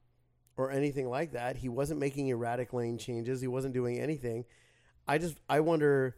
[0.56, 1.56] or anything like that.
[1.56, 3.40] He wasn't making erratic lane changes.
[3.40, 4.44] He wasn't doing anything.
[5.06, 6.16] I just I wonder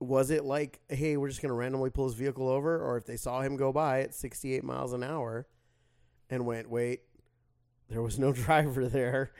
[0.00, 3.06] was it like, hey, we're just going to randomly pull his vehicle over or if
[3.06, 5.46] they saw him go by at 68 miles an hour
[6.30, 7.02] and went, "Wait,
[7.88, 9.32] there was no driver there."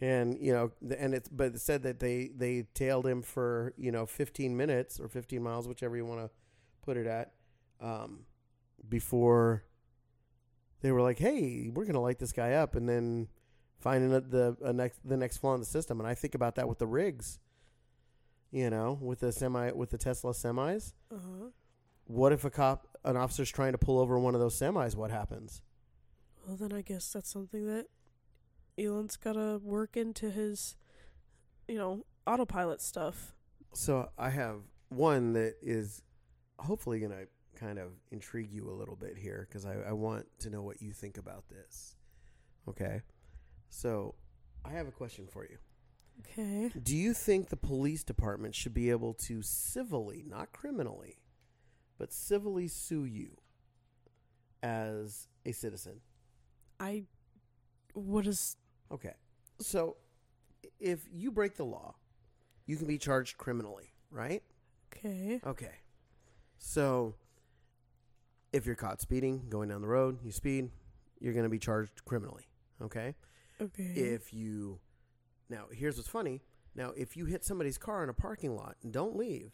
[0.00, 3.92] And, you know, and it's but it said that they they tailed him for, you
[3.92, 6.30] know, 15 minutes or 15 miles, whichever you want to
[6.82, 7.32] put it at.
[7.80, 8.24] Um
[8.88, 9.64] before
[10.80, 13.28] they were like, "Hey, we're going to light this guy up," and then
[13.78, 16.00] finding a, the next the next flaw in the system.
[16.00, 17.38] And I think about that with the rigs,
[18.52, 20.92] you know, with the semi with the Tesla semis.
[21.12, 21.48] Uh-huh.
[22.04, 24.94] What if a cop, an officer's trying to pull over one of those semis?
[24.94, 25.62] What happens?
[26.46, 27.86] Well, then I guess that's something that
[28.78, 30.76] Elon's got to work into his
[31.68, 33.34] you know, autopilot stuff.
[33.72, 34.56] So I have
[34.88, 36.02] one that is
[36.58, 37.26] hopefully going to
[37.58, 40.82] kind of intrigue you a little bit here because I, I want to know what
[40.82, 41.96] you think about this.
[42.68, 43.00] Okay.
[43.70, 44.14] So
[44.64, 45.56] I have a question for you.
[46.20, 46.70] Okay.
[46.82, 51.18] Do you think the police department should be able to civilly, not criminally,
[51.98, 53.36] but civilly sue you
[54.62, 56.00] as a citizen?
[56.80, 57.04] I
[57.94, 58.56] what is
[58.90, 59.14] Okay.
[59.60, 59.96] So
[60.80, 61.94] if you break the law,
[62.66, 64.42] you can be charged criminally, right?
[64.92, 65.40] okay.
[65.46, 65.72] Okay.
[66.58, 67.14] So
[68.52, 70.70] if you're caught speeding, going down the road, you speed,
[71.20, 72.48] you're going to be charged criminally,
[72.80, 73.14] okay?
[73.60, 73.92] Okay.
[73.94, 74.78] If you
[75.52, 76.40] Now, here's what's funny.
[76.74, 79.52] Now, if you hit somebody's car in a parking lot and don't leave,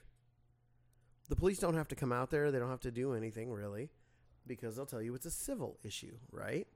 [1.29, 2.53] the police don't have to come out there.
[2.53, 3.91] They don't have to do anything really
[4.47, 6.69] because they'll tell you it's a civil issue, right?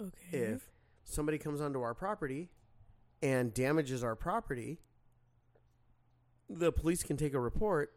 [0.00, 0.38] okay.
[0.38, 0.70] if
[1.04, 2.48] somebody comes onto our property
[3.22, 4.78] and damages our property,
[6.48, 7.92] the police can take a report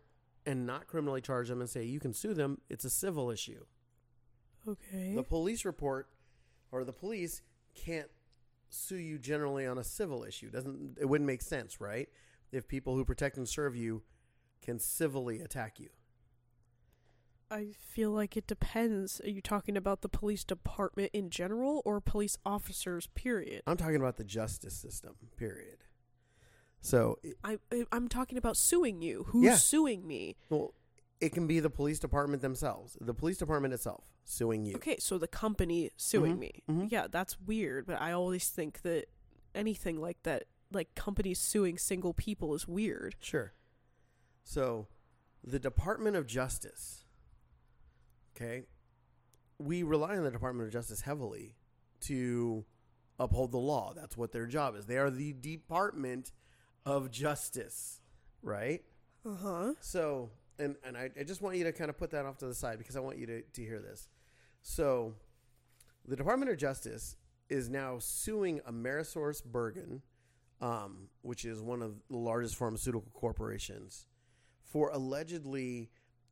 [0.46, 2.62] and not criminally charge them and say you can sue them.
[2.68, 3.64] It's a civil issue.
[4.68, 5.14] okay.
[5.16, 6.10] The police report
[6.72, 7.44] or the police
[7.76, 8.10] can't
[8.70, 10.50] sue you generally on a civil issue.
[10.50, 12.10] Doesn't it wouldn't make sense, right?
[12.52, 14.04] If people who protect and serve you
[14.62, 15.90] can civilly attack you.
[17.50, 19.22] I feel like it depends.
[19.22, 23.62] Are you talking about the police department in general or police officers period?
[23.66, 25.78] I'm talking about the justice system, period.
[26.82, 29.24] So, it- I I- I'm talking about suing you.
[29.30, 29.56] Who's Yeah.
[29.56, 30.36] suing me?
[30.50, 30.74] well,
[31.20, 34.76] it can be the police department themselves, the police department itself suing you.
[34.76, 36.64] Okay, so the company suing Mhm, me.
[36.70, 36.92] mhm.
[36.92, 39.06] Yeah, that's weird, but I always think that
[39.56, 43.16] anything like that like companies suing single people is weird.
[43.22, 43.54] Sure.
[44.44, 44.88] So,
[45.44, 47.06] the Department of Justice,
[48.36, 48.66] okay,
[49.58, 51.56] we rely on the Department of Justice heavily
[52.02, 52.66] to
[53.18, 53.94] uphold the law.
[53.96, 54.86] That's what their job is.
[54.86, 56.32] They are the Department
[56.86, 58.02] of Justice,
[58.42, 58.84] right?
[59.26, 59.74] Uh-huh.
[59.80, 62.48] So, and, and I, I just want you to kind of put that off to
[62.48, 64.08] the side because I want you to, to hear this.
[64.62, 65.14] So,
[66.08, 67.16] the Department of Justice
[67.50, 70.02] is now suing Amerisource Bergen,
[70.62, 74.08] um, which is one of the largest pharmaceutical corporations,
[74.64, 75.90] for allegedly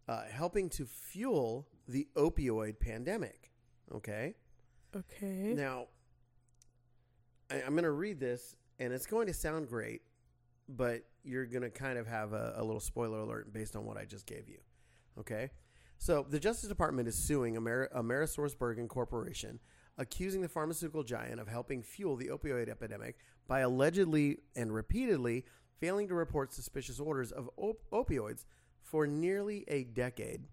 [0.08, 3.52] uh, helping to fuel the opioid pandemic.
[3.94, 4.36] Okay?
[4.96, 5.54] Okay.
[5.54, 5.88] Now,
[7.52, 10.02] I, I'm going to read this, and it's going to sound great,
[10.68, 13.98] but you're going to kind of have a, a little spoiler alert based on what
[13.98, 14.60] I just gave you.
[15.20, 15.52] Okay?
[15.98, 19.60] So, the Justice Department is suing Amer- Amerisource Bergen Corporation,
[19.98, 25.46] accusing the pharmaceutical giant of helping fuel the opioid epidemic by allegedly and repeatedly
[25.80, 28.46] failing to report suspicious orders of op- opioids
[28.82, 30.44] for nearly a decade.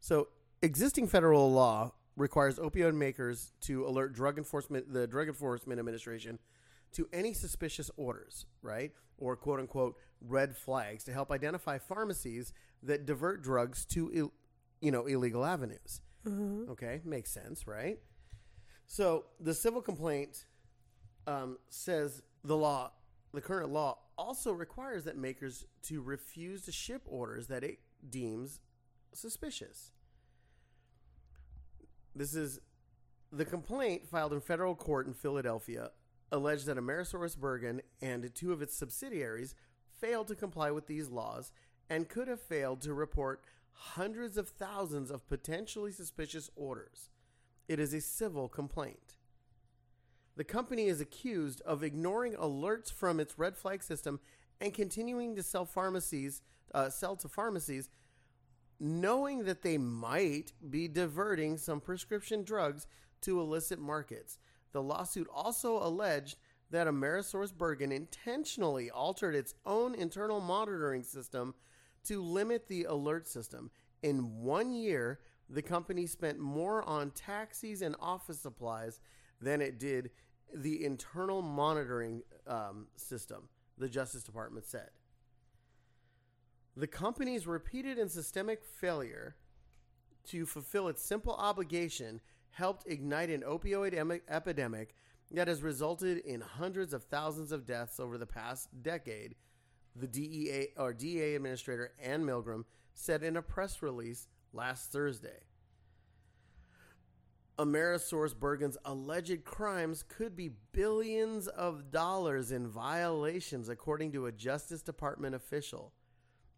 [0.00, 0.28] So,
[0.62, 6.38] existing federal law requires opioid makers to alert drug enforcement the drug enforcement administration
[6.92, 8.92] to any suspicious orders, right?
[9.18, 12.52] Or quote unquote red flags to help identify pharmacies
[12.82, 14.32] that divert drugs to Ill,
[14.80, 16.00] you know illegal avenues.
[16.26, 16.70] Uh-huh.
[16.72, 17.98] Okay, makes sense, right?
[18.86, 20.44] So the civil complaint
[21.26, 22.92] um, says the law,
[23.32, 27.78] the current law, also requires that makers to refuse to ship orders that it
[28.08, 28.60] deems
[29.12, 29.92] suspicious.
[32.14, 32.60] This is
[33.32, 35.90] the complaint filed in federal court in Philadelphia
[36.32, 39.54] alleged that Amerisource Bergen and two of its subsidiaries
[40.00, 41.52] failed to comply with these laws
[41.88, 47.10] and could have failed to report hundreds of thousands of potentially suspicious orders.
[47.68, 49.16] It is a civil complaint.
[50.36, 54.18] The company is accused of ignoring alerts from its red flag system
[54.60, 56.40] and continuing to sell pharmacies,
[56.74, 57.90] uh, sell to pharmacies,
[58.80, 62.86] knowing that they might be diverting some prescription drugs
[63.20, 64.38] to illicit markets.
[64.72, 66.36] The lawsuit also alleged
[66.70, 71.54] that Amerisource Bergen intentionally altered its own internal monitoring system
[72.04, 73.70] to limit the alert system.
[74.02, 79.00] In one year, the company spent more on taxis and office supplies
[79.40, 80.10] than it did
[80.54, 84.88] the internal monitoring um, system, the Justice Department said.
[86.76, 89.36] The company's repeated and systemic failure
[90.28, 92.20] to fulfill its simple obligation
[92.52, 94.94] helped ignite an opioid em- epidemic
[95.30, 99.34] that has resulted in hundreds of thousands of deaths over the past decade,
[99.96, 105.40] the DEA or DEA administrator Anne Milgram said in a press release last Thursday.
[107.58, 114.82] Amerisource Bergen's alleged crimes could be billions of dollars in violations, according to a Justice
[114.82, 115.92] Department official.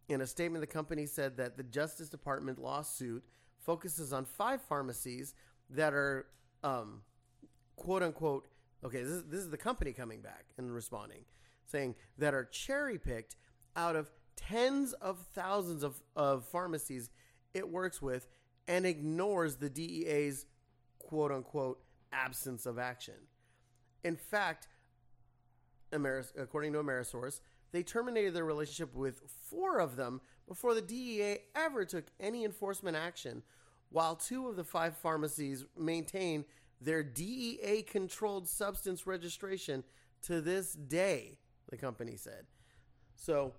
[0.08, 3.24] In a statement, the company said that the Justice Department lawsuit
[3.58, 5.34] focuses on five pharmacies
[5.70, 6.26] that are,
[6.62, 7.02] um,
[7.76, 8.46] quote unquote,
[8.84, 11.24] okay, this is, this is the company coming back and responding.
[11.66, 13.36] saying that are cherry picked
[13.74, 17.10] out of tens of thousands of, of pharmacies
[17.54, 18.26] it works with
[18.68, 20.46] and ignores the DEA's
[20.98, 21.80] quote unquote
[22.12, 23.14] absence of action.
[24.02, 24.68] In fact,
[25.92, 27.40] Ameris- according to Amerisource,
[27.72, 32.96] they terminated their relationship with four of them before the DEA ever took any enforcement
[32.96, 33.42] action,
[33.94, 36.44] while two of the five pharmacies maintain
[36.80, 39.84] their DEA controlled substance registration
[40.20, 41.38] to this day,
[41.70, 42.46] the company said.
[43.14, 43.54] So,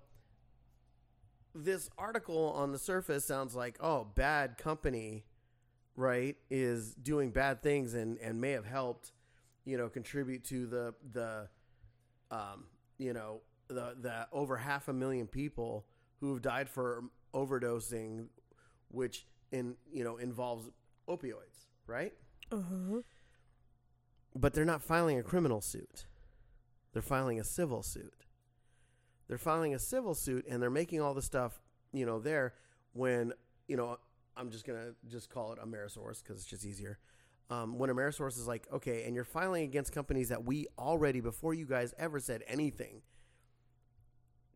[1.54, 5.24] this article on the surface sounds like, oh, bad company,
[5.96, 9.12] right, is doing bad things and, and may have helped,
[9.64, 11.48] you know, contribute to the, the,
[12.30, 12.64] um,
[12.98, 15.86] you know, the, the over half a million people
[16.20, 18.26] who have died for overdosing,
[18.90, 20.68] which in, you know, involves
[21.08, 22.12] opioids, right?
[22.50, 23.00] Uh-huh.
[24.34, 26.06] But they're not filing a criminal suit.
[26.92, 28.14] They're filing a civil suit.
[29.28, 31.60] They're filing a civil suit and they're making all the stuff,
[31.92, 32.54] you know, there
[32.92, 33.32] when,
[33.68, 33.98] you know,
[34.36, 36.98] I'm just going to just call it Amerisource because it's just easier.
[37.48, 41.54] Um, when Amerisource is like, okay, and you're filing against companies that we already, before
[41.54, 43.02] you guys ever said anything,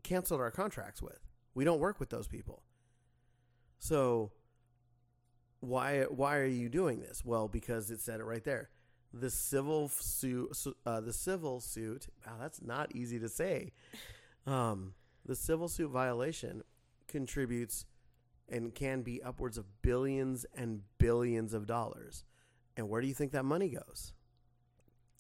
[0.03, 1.21] canceled our contracts with.
[1.55, 2.63] We don't work with those people.
[3.79, 4.33] So
[5.61, 7.23] why why are you doing this?
[7.25, 8.71] Well, because it said it right there.
[9.13, 10.57] The civil suit,
[10.87, 12.07] uh, the civil suit.
[12.27, 13.73] Wow, that's not easy to say.
[14.47, 14.95] Um,
[15.25, 16.63] the civil suit violation
[17.09, 17.87] contributes
[18.49, 22.25] and can be upwards of billions and billions of dollars.
[22.77, 24.13] And where do you think that money goes?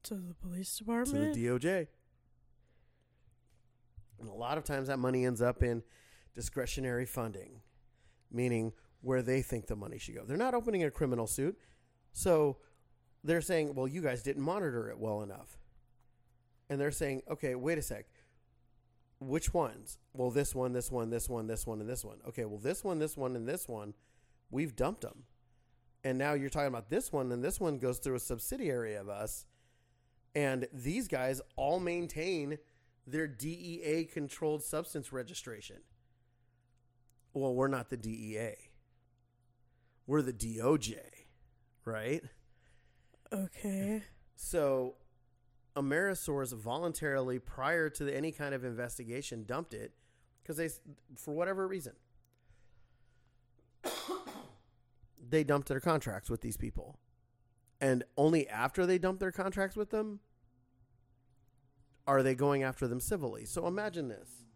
[0.04, 1.34] To the police department.
[1.34, 1.86] To the DOJ.
[4.20, 5.82] And a lot of times that money ends up in
[6.34, 7.60] discretionary funding,
[8.30, 8.72] meaning
[9.02, 10.24] where they think the money should go.
[10.24, 11.58] They're not opening a criminal suit.
[12.12, 12.58] So
[13.24, 15.58] they're saying, well, you guys didn't monitor it well enough.
[16.68, 18.06] And they're saying, okay, wait a sec.
[19.18, 19.98] Which ones?
[20.14, 22.18] Well, this one, this one, this one, this one, and this one.
[22.28, 23.94] Okay, well, this one, this one, and this one,
[24.50, 25.24] we've dumped them.
[26.04, 29.08] And now you're talking about this one, and this one goes through a subsidiary of
[29.08, 29.44] us.
[30.34, 32.58] And these guys all maintain
[33.06, 35.78] their DEA controlled substance registration.
[37.34, 38.69] Well, we're not the DEA.
[40.10, 40.96] We're the DOJ,
[41.84, 42.20] right?
[43.32, 44.02] okay.
[44.34, 44.96] So
[45.76, 49.92] Amerisource voluntarily, prior to any kind of investigation, dumped it
[50.42, 50.68] because they,
[51.14, 51.92] for whatever reason,
[55.30, 56.98] they dumped their contracts with these people.
[57.80, 60.18] And only after they dumped their contracts with them
[62.08, 63.44] are they going after them civilly.
[63.44, 64.46] So imagine this.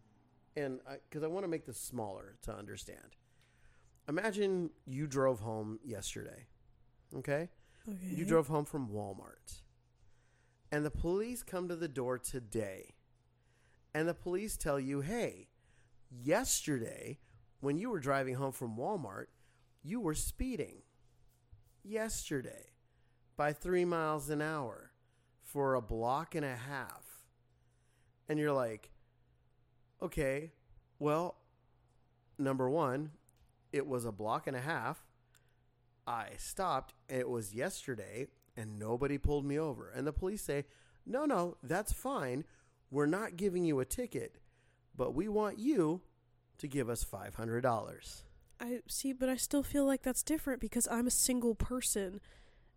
[0.57, 3.15] And because I, want to make this smaller to understand.
[4.07, 6.47] Imagine you drove home yesterday.
[7.15, 7.49] Okay?
[7.87, 8.15] Okay.
[8.15, 9.61] You drove home from Walmart.
[10.71, 12.95] And the police come to the door today.
[13.93, 15.47] And the police tell you, hey,
[16.11, 17.19] yesterday,
[17.61, 19.27] when you were driving home from Walmart,
[19.83, 20.81] you were speeding.
[21.83, 22.71] Yesterday,
[23.37, 24.91] by three miles an hour
[25.43, 27.05] for a block and a half.
[28.27, 28.91] And you're like,
[30.01, 30.51] okay,
[30.99, 31.35] well,
[32.37, 33.11] number one,
[33.75, 35.03] it was a block and a half.
[36.07, 39.89] I stopped, and it was yesterday, and nobody pulled me over.
[39.89, 40.63] And the police say,
[41.05, 42.45] no, no, that's fine.
[42.89, 44.37] We're not giving you a ticket,
[44.95, 46.01] but we want you
[46.59, 48.23] to give us $500.
[48.61, 52.21] I see, but I still feel like that's different because I'm a single person,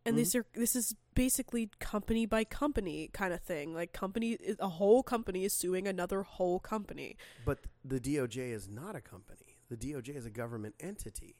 [0.04, 0.40] and these mm-hmm.
[0.40, 3.74] are this is basically company by company kind of thing.
[3.74, 7.16] Like company, a whole company is suing another whole company.
[7.44, 9.47] But the DOJ is not a company.
[9.68, 11.36] The DOJ is a government entity.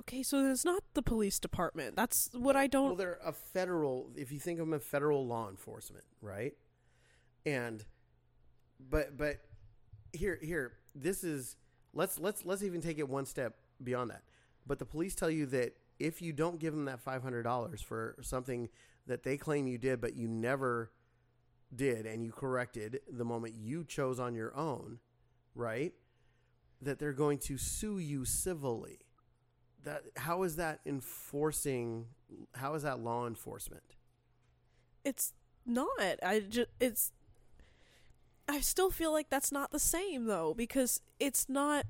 [0.00, 1.94] Okay, so it's not the police department.
[1.94, 2.86] That's what I don't.
[2.86, 4.10] Well, they're a federal.
[4.16, 6.54] If you think of them as federal law enforcement, right?
[7.44, 7.84] And,
[8.78, 9.40] but but
[10.12, 11.56] here here this is
[11.92, 14.22] let's let's let's even take it one step beyond that.
[14.66, 17.82] But the police tell you that if you don't give them that five hundred dollars
[17.82, 18.68] for something
[19.06, 20.90] that they claim you did, but you never
[21.74, 24.98] did, and you corrected the moment you chose on your own,
[25.54, 25.92] right?
[26.82, 29.00] That they're going to sue you civilly
[29.82, 32.04] that how is that enforcing
[32.54, 33.96] how is that law enforcement
[35.04, 35.32] it's
[35.66, 36.18] not.
[36.22, 37.12] I just it's.
[38.48, 41.86] I still feel like that's not the same though because it's not.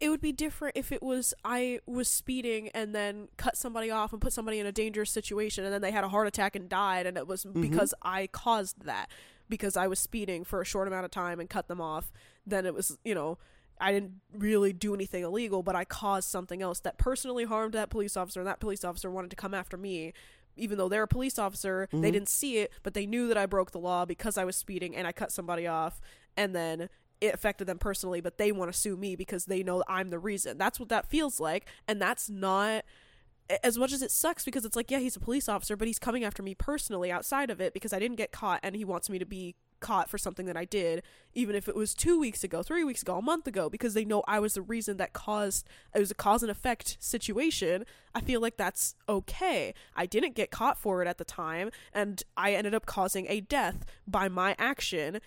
[0.00, 4.12] It would be different if it was I was speeding and then cut somebody off
[4.12, 6.68] and put somebody in a dangerous situation and then they had a heart attack and
[6.68, 7.60] died and it was mm-hmm.
[7.60, 9.08] because I caused that
[9.48, 12.10] because I was speeding for a short amount of time and cut them off.
[12.44, 13.38] Then it was you know
[13.80, 17.90] I didn't really do anything illegal, but I caused something else that personally harmed that
[17.90, 20.12] police officer, and that police officer wanted to come after me
[20.60, 22.12] even though they're a police officer, they Mhm.
[22.14, 24.96] didn't see it, but they knew that I broke the law because I was speeding
[24.96, 26.00] and I cut somebody off,
[26.36, 26.88] and then
[27.20, 30.18] it affected them personally, but they want to sue me because they know I'm the
[30.18, 30.58] reason.
[30.58, 32.84] That's what that feels like, and that's not
[33.62, 36.00] as much as it sucks because it's like, yeah, he's a police officer, but he's
[36.00, 39.08] coming after me personally outside of it because I didn't get caught and he wants
[39.08, 41.02] me to be caught for something that I did,
[41.34, 44.04] even if it was two weeks ago, three weeks ago, a month ago, because they
[44.04, 47.84] know I was the reason that caused it was a cause and effect situation.
[48.14, 49.74] I feel like that's okay.
[49.94, 53.40] I didn't get caught for it at the time, and I ended up causing a
[53.40, 55.20] death by my action.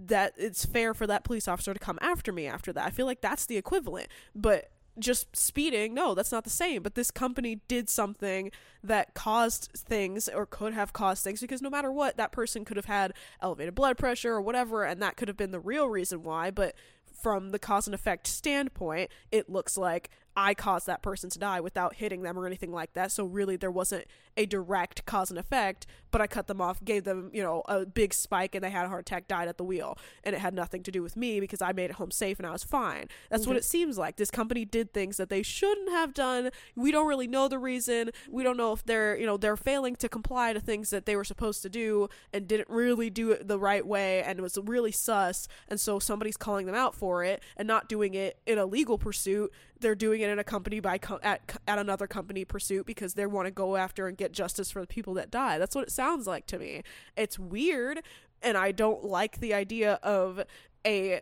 [0.00, 2.86] That it's fair for that police officer to come after me after that.
[2.86, 4.06] I feel like that's the equivalent.
[4.32, 6.82] But just speeding, no, that's not the same.
[6.82, 8.50] But this company did something
[8.82, 12.76] that caused things or could have caused things because no matter what, that person could
[12.76, 16.22] have had elevated blood pressure or whatever, and that could have been the real reason
[16.22, 16.50] why.
[16.50, 16.74] But
[17.12, 21.60] from the cause and effect standpoint, it looks like I caused that person to die
[21.60, 23.10] without hitting them or anything like that.
[23.10, 24.06] So really, there wasn't
[24.38, 27.84] a direct cause and effect, but I cut them off, gave them, you know, a
[27.84, 30.54] big spike, and they had a heart attack, died at the wheel, and it had
[30.54, 33.08] nothing to do with me because I made it home safe and I was fine.
[33.30, 33.58] That's what mm-hmm.
[33.58, 34.16] it seems like.
[34.16, 36.50] This company did things that they shouldn't have done.
[36.76, 38.10] We don't really know the reason.
[38.30, 41.16] We don't know if they're, you know, they're failing to comply to things that they
[41.16, 44.56] were supposed to do and didn't really do it the right way and it was
[44.64, 45.48] really sus.
[45.68, 48.98] And so somebody's calling them out for it and not doing it in a legal
[48.98, 49.52] pursuit.
[49.80, 53.26] They're doing it in a company by co- at at another company pursuit because they
[53.26, 55.58] want to go after and get justice for the people that die.
[55.58, 56.82] That's what it sounds like to me.
[57.16, 58.02] It's weird,
[58.42, 60.42] and I don't like the idea of
[60.86, 61.20] a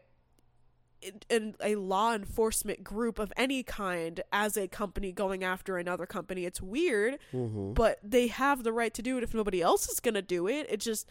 [1.29, 6.45] in a law enforcement group of any kind as a company going after another company.
[6.47, 7.75] It's weird, Mm-hmm.
[7.75, 10.49] but they have the right to do it if nobody else is going to do
[10.49, 10.67] it.
[10.69, 11.07] It just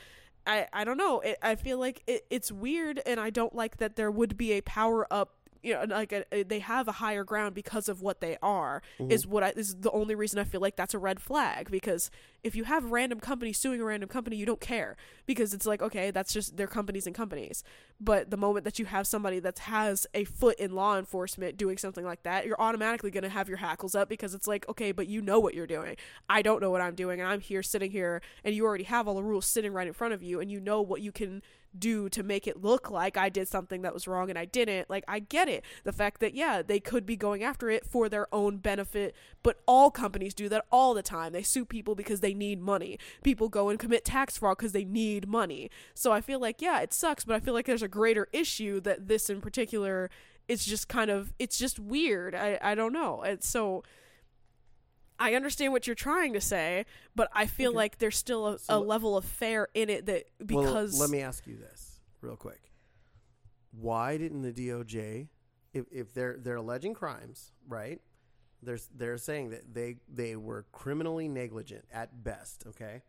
[0.45, 1.19] I I don't know.
[1.21, 4.53] It, I feel like it, it's weird and I don't like that there would be
[4.53, 5.34] a power up
[5.65, 8.81] you know, like a, a- they have a higher ground because of what they are.
[8.99, 9.11] Mm-hmm.
[9.11, 11.71] Is what I is the only reason I feel like that's a red flag.
[11.71, 12.11] Because
[12.43, 14.95] if you have random company suing a random company, you don't care
[15.25, 17.63] because it's like okay, that's just their companies and companies.
[17.99, 21.77] But the moment that you have somebody that has a foot in law enforcement doing
[21.77, 24.91] something like that, you're automatically going to have your hackles up because it's like, okay,
[24.91, 25.95] but you know what you're doing.
[26.29, 29.07] I don't know what I'm doing, and I'm here sitting here, and you already have
[29.07, 31.41] all the rules sitting right in front of you, and you know what you can
[31.79, 34.89] do to make it look like I did something that was wrong and I didn't.
[34.89, 35.63] Like, I get it.
[35.83, 39.57] The fact that, yeah, they could be going after it for their own benefit, but
[39.65, 41.33] all companies do that all the time.
[41.33, 42.97] They sue people because they need money.
[43.23, 45.69] People go and commit tax fraud because they need money.
[45.93, 48.79] So I feel like, yeah, it sucks, but I feel like there's a greater issue
[48.81, 50.09] that this in particular
[50.47, 52.35] it's just kind of it's just weird.
[52.35, 53.23] I I don't know.
[53.23, 53.83] It's so
[55.19, 56.85] I understand what you're trying to say,
[57.15, 57.77] but I feel Okay.
[57.77, 61.09] like there's still a, So a level of fair in it that because well, let
[61.09, 62.71] me ask you this real quick:
[63.71, 65.27] Why didn't the DOJ,
[65.73, 68.01] if, if they're they're alleging crimes, right?
[68.61, 72.63] They're they're saying that they they were criminally negligent at best.
[72.67, 73.03] Okay.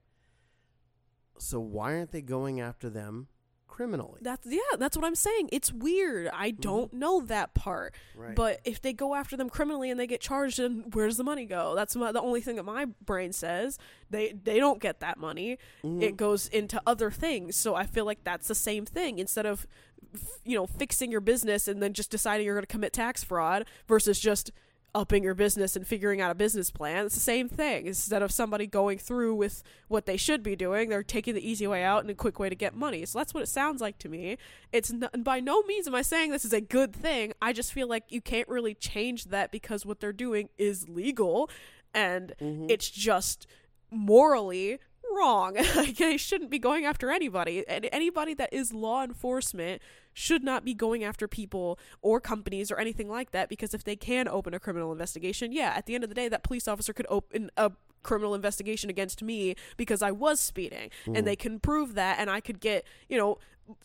[1.38, 3.28] So why aren't they going after them
[3.68, 4.20] criminally?
[4.22, 5.48] that's yeah, that's what I'm saying.
[5.52, 6.28] It's weird.
[6.32, 7.94] I don't know that part.
[8.12, 8.20] Mm-hmm.
[8.22, 8.34] right.
[8.36, 11.24] But if they go after them criminally and they get charged, then where does the
[11.24, 11.74] money go?
[11.74, 13.78] That's my, the only thing that my brain says.
[14.10, 15.58] They they don't get that money.
[15.84, 16.02] Mhm.
[16.02, 17.56] It goes into other things.
[17.56, 19.18] So I feel like that's the same thing.
[19.18, 19.66] Instead of
[20.14, 23.22] f- you know fixing your business and then just deciding you're going to commit tax
[23.24, 24.52] fraud versus just
[24.97, 27.05] upping your business and figuring out a business plan.
[27.07, 27.86] It's the same thing.
[27.86, 31.66] Instead of somebody going through with what they should be doing, they're taking the easy
[31.66, 33.05] way out and a quick way to get money.
[33.05, 34.38] So that's what it sounds like to me.
[34.72, 37.34] It's n- by no means am I saying this is a good thing.
[37.42, 41.51] I just feel like you can't really change that because what they're doing is legal
[41.92, 42.70] and Mhm.
[42.70, 43.47] it's just
[43.90, 44.78] morally
[45.14, 45.57] wrong.
[45.76, 47.66] like they shouldn't be going after anybody.
[47.68, 49.82] And anybody that is law enforcement
[50.12, 53.96] should not be going after people or companies or anything like that because if they
[53.96, 56.92] can open a criminal investigation, yeah, at the end of the day that police officer
[56.92, 61.24] could open a criminal investigation against me because I was speeding and mm.
[61.24, 63.38] they can prove that and I could get, you know,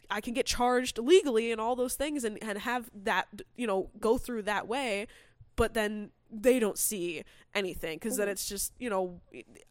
[0.10, 3.90] I can get charged legally and all those things and, and have that, you know,
[4.00, 5.08] go through that way.
[5.62, 8.32] But then they don't see anything because then mm.
[8.32, 9.22] it's just, you know,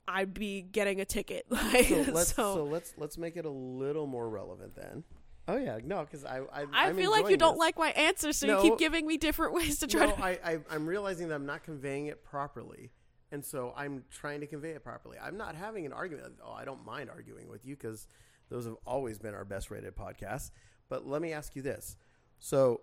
[0.06, 1.46] I'd be getting a ticket.
[1.50, 5.02] Like, so let's so- so let's let's make it a little more relevant then.
[5.48, 8.32] Oh yeah, no, because I I, I feel like you enjoying don't like my answer,
[8.32, 8.62] so No.
[8.62, 10.22] you keep giving me different ways to try no, to.
[10.22, 12.92] I, I I'm realizing that I'm not conveying it properly,
[13.32, 15.16] and so I'm trying to convey it properly.
[15.20, 16.34] I'm not having an argument.
[16.44, 18.06] Oh, I don't mind arguing with you because
[18.48, 20.52] those have always been our best rated podcasts.
[20.88, 21.96] But let me ask you this:
[22.38, 22.82] so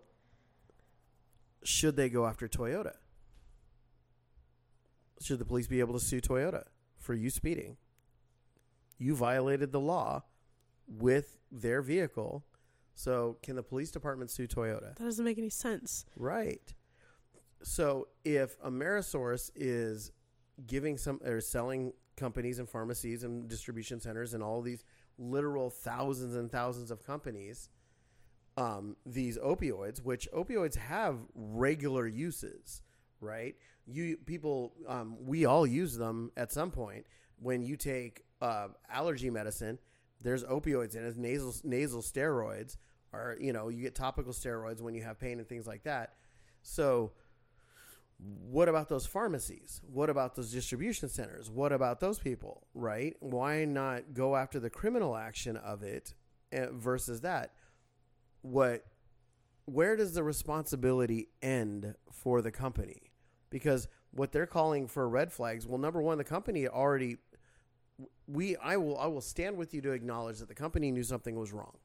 [1.63, 2.93] should they go after Toyota?
[5.21, 6.63] Should the police be able to sue Toyota
[6.99, 7.77] for you speeding?
[8.99, 10.23] You violated the law
[10.87, 12.45] with their vehicle.
[12.93, 14.95] So, can the police department sue Toyota?
[14.95, 16.05] that doesn't make any sense.
[16.15, 16.73] Right.
[17.63, 20.11] So if Amerisource is
[20.65, 24.83] giving some or selling companies and pharmacies and distribution centers and all these
[25.17, 27.69] literal thousands and thousands of companies
[28.57, 32.81] um, these opioids, which opioids have regular uses,
[33.21, 33.55] right?
[33.85, 37.05] You people, um, we all use them at some point.
[37.39, 39.77] When you take uh, allergy medicine,
[40.19, 42.77] there's opioids in it, nasal nasal steroids,
[43.13, 46.15] or you know, you get topical steroids when you have pain and things like that.
[46.63, 47.11] So,
[48.17, 49.79] what about those pharmacies?
[49.93, 51.51] What about those distribution centers?
[51.51, 52.63] What about those people?
[52.73, 53.15] Right?
[53.19, 56.15] Why not go after the criminal action of it
[56.51, 57.51] eh, versus that?
[58.41, 58.85] What
[59.65, 63.11] where does the responsibility end for the company?
[63.49, 67.17] Because what they're calling for red flags, well, number one, the company already
[68.27, 71.35] we I will I will stand with you to acknowledge that the company knew something
[71.35, 71.77] was wrong.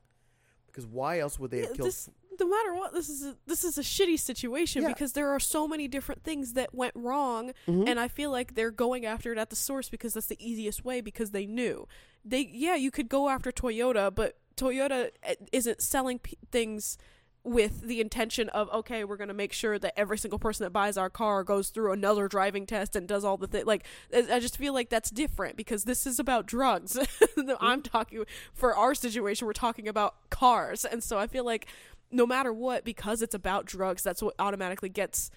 [0.66, 1.88] Because why else would they have killed?
[1.88, 2.08] This,
[2.40, 4.88] no matter what, this is a, this is a shitty situation Yeah.
[4.88, 7.86] because there are so many different things that went wrong, Mhm.
[7.86, 10.82] and I feel like they're going after it at the source because that's the easiest
[10.82, 11.86] way because they knew.
[12.24, 16.98] They yeah, you could go after Toyota, but Toyota eh, isn't selling p- things
[17.44, 20.96] with the intention of okay, we're gonna make sure that every single person that buys
[20.96, 23.64] our car goes through another driving test and does all the thing.
[23.66, 23.84] Like
[24.14, 26.96] I I just feel like that's different because this is about drugs.
[27.60, 29.46] I'm talking for our situation.
[29.46, 31.66] We're talking about cars, and so I feel like
[32.12, 35.30] no matter what, because it's about drugs, that's what automatically gets.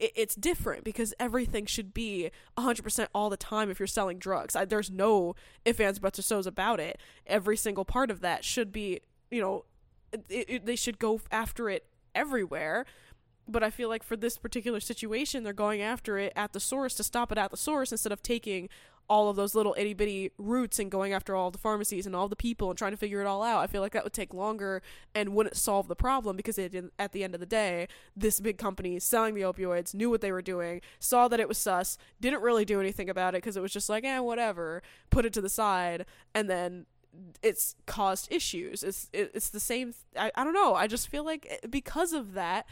[0.00, 4.56] It, it's different because everything should be 100% all the time if you're selling drugs.
[4.56, 6.98] I, there's no ifs, ands, buts, or so's about it.
[7.26, 9.64] Every single part of that should be, you know,
[10.28, 12.86] it, it, they should go after it everywhere.
[13.46, 16.94] But I feel like for this particular situation, they're going after it at the source
[16.94, 18.68] to stop it at the source instead of taking
[19.10, 22.28] all of those little itty bitty roots and going after all the pharmacies and all
[22.28, 23.58] the people and trying to figure it all out.
[23.58, 24.82] I feel like that would take longer
[25.16, 28.56] and wouldn't solve the problem because it, at the end of the day, this big
[28.56, 32.40] company selling the opioids knew what they were doing, saw that it was sus, didn't
[32.40, 34.80] really do anything about it because it was just like, eh, whatever,
[35.10, 36.86] put it to the side, and then
[37.42, 38.84] it's caused issues.
[38.84, 39.94] It's it, it's the same.
[40.16, 40.76] I, I don't know.
[40.76, 42.66] I just feel like eh, because of that,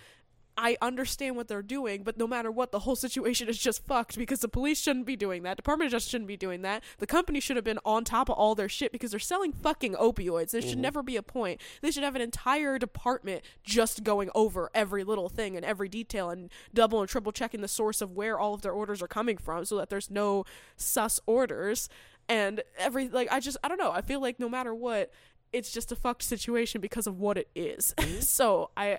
[0.60, 4.18] I understand what they're doing, but no matter what, the whole situation is just fucked
[4.18, 5.56] because the police shouldn't be doing that.
[5.56, 6.82] Department of Justice shouldn't be doing that.
[6.98, 9.94] The company should have been on top of all their shit because they're selling fucking
[9.94, 10.50] opioids.
[10.50, 10.80] There should mm-hmm.
[10.80, 11.60] never be a point.
[11.80, 16.28] They should have an entire department just going over every little thing and every detail
[16.28, 19.38] and double and triple checking the source of where all of their orders are coming
[19.38, 20.44] from so that there's no
[20.76, 21.88] sus orders
[22.28, 23.92] and every like I just I don't know.
[23.92, 25.12] I feel like no matter what,
[25.52, 27.94] it's just a fucked situation because of what it is.
[28.08, 28.20] Mm-hmm.
[28.20, 28.98] so I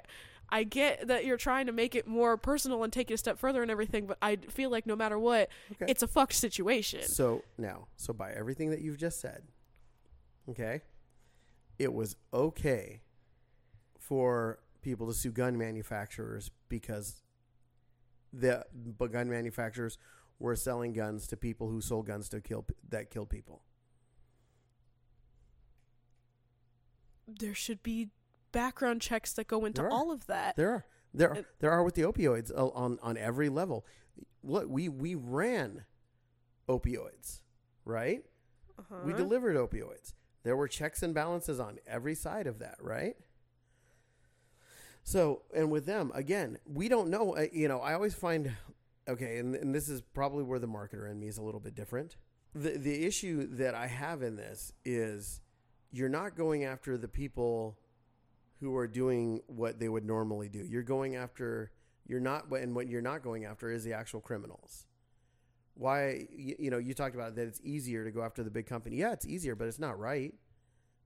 [0.52, 3.38] I get that you're trying to make it more personal and take it a step
[3.38, 5.86] further and everything, but I feel like no matter what, Okay.
[5.88, 7.04] it's a fucked situation.
[7.04, 9.44] So now, so by everything that you've just said,
[10.50, 10.82] okay,
[11.78, 13.02] it was okay
[13.98, 17.22] for people to sue gun manufacturers because
[18.34, 19.98] the but gun manufacturers
[20.40, 23.62] were selling guns to people who sold guns to kill that killed people.
[27.28, 28.10] There should be
[28.52, 30.56] background checks that go into all of that.
[30.56, 33.86] There are there are, there are with the opioids uh, on on every level.
[34.44, 35.86] Look, we we ran
[36.68, 37.42] opioids,
[37.86, 38.24] right?
[38.78, 38.96] Uh-huh.
[39.06, 40.14] We delivered opioids.
[40.44, 43.16] There were checks and balances on every side of that, right?
[45.04, 47.36] So, and with them, again, we don't know.
[47.36, 48.52] uh, You know, I always find,
[49.08, 51.76] okay, and, and this is probably where the marketer in me is a little bit
[51.76, 52.16] different.
[52.54, 55.42] The, the issue that I have in this is
[55.92, 57.78] you're not going after the people
[58.60, 60.66] who are doing what they would normally do.
[60.70, 61.72] You're going after,
[62.08, 64.86] you're not, and what you're not going after is the actual criminals
[65.80, 68.68] why you, you know you talked about that it's easier to go after the big
[68.68, 70.34] company yeah it's easier but it's not right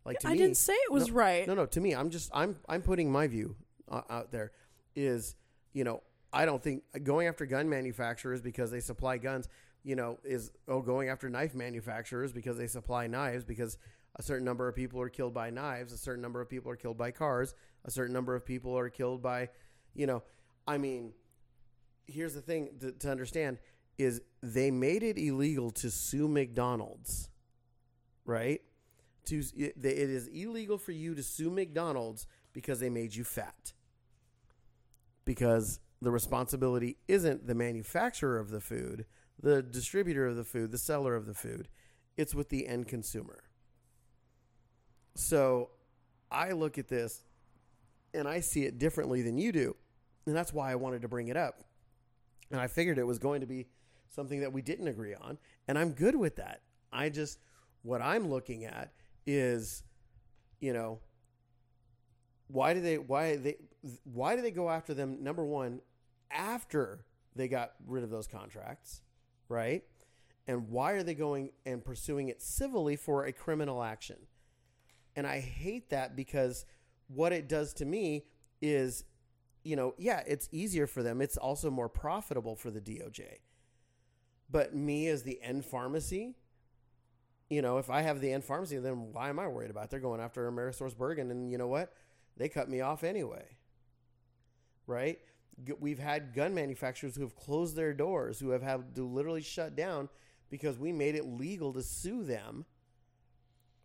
[0.04, 1.48] like to I me didn't say it was no, right.
[1.48, 3.56] no no to me i'm just i'm i'm putting my view
[3.90, 4.52] uh, out there
[4.96, 5.36] is
[5.74, 6.02] you know
[6.34, 9.48] i don't think going after gun manufacturers because they supply guns
[9.84, 13.78] you know is oh going after knife manufacturers because they supply knives because
[14.16, 16.76] a certain number of people are killed by knives a certain number of people are
[16.76, 17.56] killed by cars
[17.86, 19.50] a certain number of people are killed by
[19.94, 20.24] you know
[20.68, 21.14] i mean
[22.08, 23.58] here's the thing to, to understand
[23.98, 27.30] is they made it illegal to sue McDonald's,
[28.26, 28.62] right?
[29.26, 33.74] To it, it is illegal for you to sue McDonald's because they made you fat.
[35.26, 39.06] Because the responsibility isn't the manufacturer of the food,
[39.42, 41.70] the distributor of the food, the seller of the food.
[42.18, 43.44] It's with the end consumer.
[45.16, 45.70] So
[46.32, 47.24] I look at this
[48.14, 49.76] and I see it differently than you do.
[50.26, 51.64] And that's why I wanted to bring it up.
[52.52, 53.68] And I figured it was going to be
[54.10, 55.38] something that we didn't agree on.
[55.68, 56.62] And I'm good with that.
[56.92, 57.40] I just,
[57.82, 58.94] what I'm looking at
[59.26, 59.84] is,
[60.60, 61.00] you know,
[62.48, 63.58] why do they, why they,
[64.04, 65.24] why do they go after them?
[65.24, 65.82] Number one,
[66.30, 67.06] after
[67.36, 69.02] they got rid of those contracts,
[69.50, 69.84] right?
[70.48, 74.18] And why are they going and pursuing it civilly for a criminal action?
[75.16, 76.66] And I hate that because
[77.08, 78.26] what it does to me
[78.62, 79.04] is,
[79.64, 81.22] you know, yeah, it's easier for them.
[81.22, 83.40] It's also more profitable for the DOJ.
[84.50, 86.36] But me as the end pharmacy,
[87.50, 89.86] you know, if I have the end pharmacy, then why am I worried about?
[89.86, 89.90] It?
[89.92, 91.94] They're going after Amerisource Bergen, and you know what?
[92.38, 93.46] They cut me off anyway.
[94.88, 95.20] Right?
[95.80, 99.76] We've had gun manufacturers who have closed their doors, who have had to literally shut
[99.76, 100.10] down
[100.50, 102.66] because we made it legal to sue them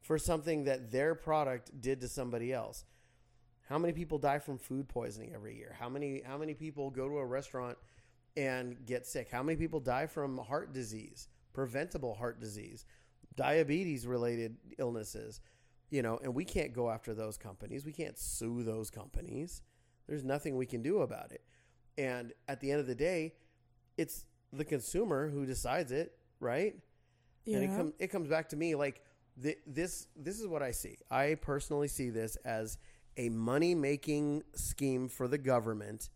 [0.09, 2.87] for something that their product did to somebody else.
[3.69, 5.77] How many people die from food poisoning every year?
[5.79, 7.77] How many how many people go to a restaurant
[8.35, 9.29] and get sick?
[9.31, 12.87] How many people die from heart disease, preventable heart disease,
[13.37, 15.43] diabetes related illnesses?
[15.91, 17.85] You know, and we can't go after those companies.
[17.85, 19.61] We can't sue those companies.
[20.07, 21.43] There's nothing we can do about it.
[21.99, 23.35] And at the end of the day,
[23.99, 26.77] it's the consumer who decides it, right?
[27.45, 27.59] Yeah.
[27.59, 29.03] And it comes it comes back to me like
[29.43, 30.97] th- this this is what I see.
[31.11, 32.79] I personally see this as
[33.17, 36.09] a money making scheme for the government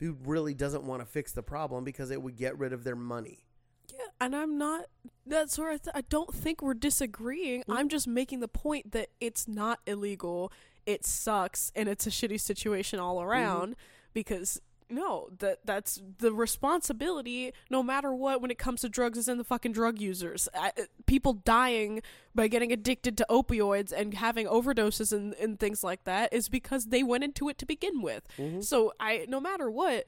[0.00, 2.96] who really doesn't want to fix the problem because it would get rid of their
[2.96, 3.46] money.
[3.92, 4.86] Yeah, and I'm not.
[5.26, 7.60] That's where I, th- I don't think we're disagreeing.
[7.62, 7.72] Mm-hmm.
[7.72, 10.52] I'm just making the point that it's not illegal.
[10.86, 13.28] It sucks, and it's a shitty situation all Mm-hmm.
[13.28, 13.76] around.
[14.12, 14.60] Because
[14.90, 17.52] no, that that's the responsibility.
[17.70, 20.48] No matter what, when it comes to drugs, is in the fucking drug users.
[20.54, 20.72] I,
[21.06, 22.02] people dying
[22.34, 26.86] by getting addicted to opioids and having overdoses and, and things like that is because
[26.86, 28.26] they went into it to begin with.
[28.38, 28.60] Mm-hmm.
[28.60, 30.04] So I, no matter what,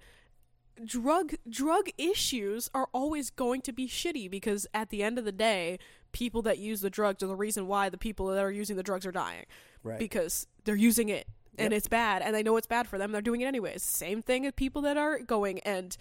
[0.85, 5.33] drug drug issues are always going to be shitty because at the end of the
[5.33, 5.79] day
[6.13, 8.83] people that use the drugs are the reason why the people that are using the
[8.83, 9.47] drugs are dying
[9.83, 9.99] Right.
[9.99, 11.27] because they're using it
[11.59, 11.79] and Yep.
[11.79, 14.47] it's bad and they know it's bad for them they're doing it anyways same thing
[14.47, 15.97] as people that are going and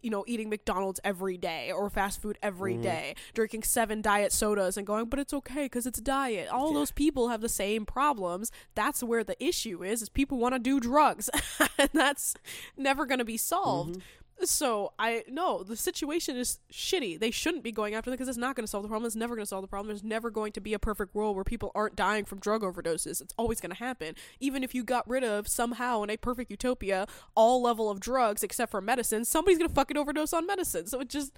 [0.00, 2.82] you know eating mcdonald's every day or fast food every Mm-hmm.
[2.82, 6.92] day drinking seven diet sodas and going but it's okay because it's diet all those
[6.92, 10.78] people have the same problems that's where the issue is is people want to do
[10.78, 11.28] drugs
[11.78, 12.34] and that's
[12.76, 14.00] never going to be solved Mm-hmm.
[14.44, 17.18] So I no, the situation is shitty.
[17.18, 19.06] They shouldn't be going after them because it's not going to solve the problem.
[19.06, 19.88] It's never going to solve the problem.
[19.88, 23.20] There's never going to be a perfect world where people aren't dying from drug overdoses.
[23.20, 24.14] It's always going to happen.
[24.38, 28.42] Even if you got rid of somehow in a perfect utopia all level of drugs
[28.42, 30.86] except for medicine, somebody's going to fucking overdose on medicine.
[30.86, 31.32] So it just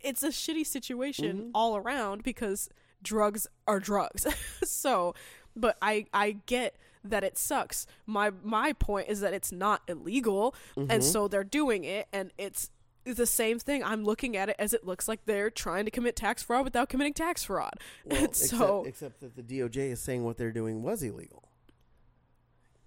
[0.00, 1.50] it's a shitty situation mm-hmm.
[1.54, 2.68] all around because
[3.02, 4.26] drugs are drugs.
[4.64, 5.14] so,
[5.56, 7.86] but I I get that it sucks.
[8.06, 10.90] My my point is that it's not illegal Mm-hmm.
[10.90, 12.70] and so they're doing it and it's
[13.04, 13.84] the same thing.
[13.84, 16.88] I'm looking at it as it looks like they're trying to commit tax fraud without
[16.88, 17.74] committing tax fraud.
[18.06, 21.44] Well, And so except that the DOJ is saying what they're doing was illegal,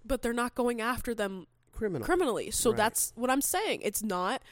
[0.04, 2.04] but they're not going after them criminal.
[2.04, 2.50] criminally.
[2.50, 2.76] So Right.
[2.78, 3.82] that's what I'm saying.
[3.82, 4.42] It's not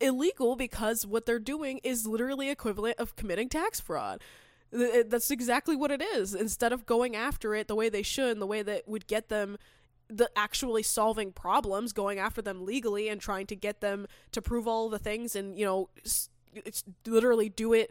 [0.00, 4.22] illegal because what they're doing is literally equivalent of committing tax fraud.
[5.06, 6.34] That's exactly what it is.
[6.34, 9.56] Instead of going after it the way they should, the way that would get them
[10.08, 14.66] the actually solving problems, going after them legally and trying to get them to prove
[14.68, 17.90] all the things and you know s- it's literally do it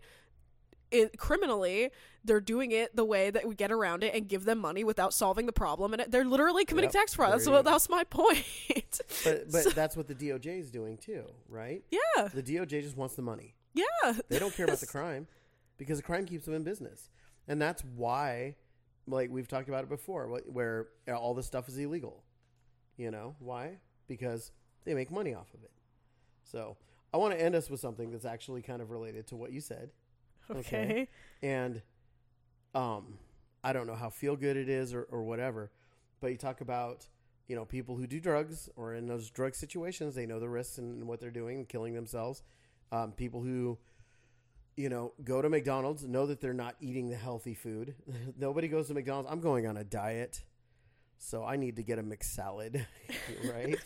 [0.92, 1.90] it, criminally,
[2.24, 5.12] they're doing it the way that we get around it and give them money without
[5.12, 7.34] solving the problem, and it, they're literally committing Yep, tax fraud.
[7.34, 8.46] That's what that's my point.
[9.24, 11.84] But but So- that's what the DOJ is doing too, right?
[11.90, 13.56] yeah, The DOJ just wants the money.
[13.74, 15.26] yeah, They don't care about the crime
[15.78, 17.10] because the crime keeps them in business,
[17.48, 18.56] and that's why,
[19.08, 22.24] like we've talked about it before, where all this stuff is illegal.
[22.98, 23.80] You know why?
[24.08, 24.52] Because
[24.86, 25.72] they make money off of it.
[26.44, 26.78] So
[27.14, 29.62] I want to end us with something that's actually kind of related to what you
[29.62, 29.90] said,
[30.50, 31.08] okay.
[31.42, 31.82] and
[32.76, 33.18] um,
[33.64, 35.72] I don't know how feel good it is or, or whatever,
[36.20, 37.08] but you talk about
[37.48, 40.78] you know people who do drugs or in those drug situations, they know the risks
[40.78, 42.44] and what they're doing, and killing themselves.
[42.92, 43.80] Um, people who
[44.76, 47.96] you know, go to McDonald's, know that they're not eating the healthy food.
[48.38, 49.30] Nobody goes to McDonald's.
[49.32, 50.42] I'm going on a diet,
[51.18, 52.86] so I need to get a McSalad,
[53.54, 53.78] right?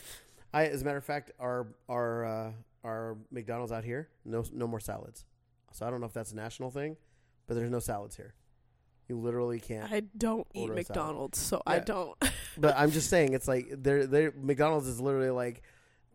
[0.54, 2.52] I, as a matter of fact, our our uh,
[2.84, 5.26] our McDonald's out here, no no more salads.
[5.74, 6.98] So I don't know if that's a national thing,
[7.46, 8.34] but there's no salads here.
[9.08, 9.92] You literally can't.
[9.92, 10.70] I don't eat.
[10.70, 12.18] McDonald's, so I don't.
[12.58, 15.62] but I'm just saying, it's like they're they McDonald's is literally like,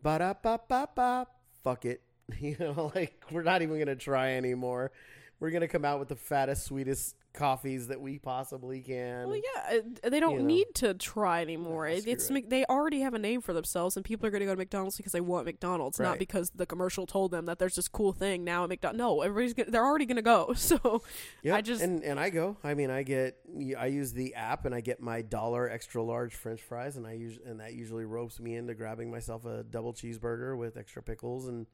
[0.01, 1.27] ba da ba ba ba,
[1.63, 2.01] fuck it.
[2.39, 4.91] You know, like we're not even gonna try anymore.
[5.39, 9.27] We're gonna come out with the fattest, sweetest coffees that we possibly can.
[9.27, 10.45] well, yeah, uh, they don't You know.
[10.45, 11.87] need to try anymore.
[11.87, 14.45] It- it's Mc- they already have a name for themselves, and people are going to
[14.45, 16.09] go to McDonald's because they want McDonald's, Right.
[16.09, 18.99] not because the commercial told them that there's this cool thing now at McDonald's.
[18.99, 20.53] No, everybody's gonna, they're already going to go.
[20.57, 21.01] So
[21.41, 22.57] Yeah, I just- and and I go.
[22.63, 23.37] I mean, I get
[23.77, 27.13] I use the app and I get my dollar extra large French fries, and I
[27.13, 31.47] use and that usually ropes me into grabbing myself a double cheeseburger with extra pickles
[31.47, 31.65] and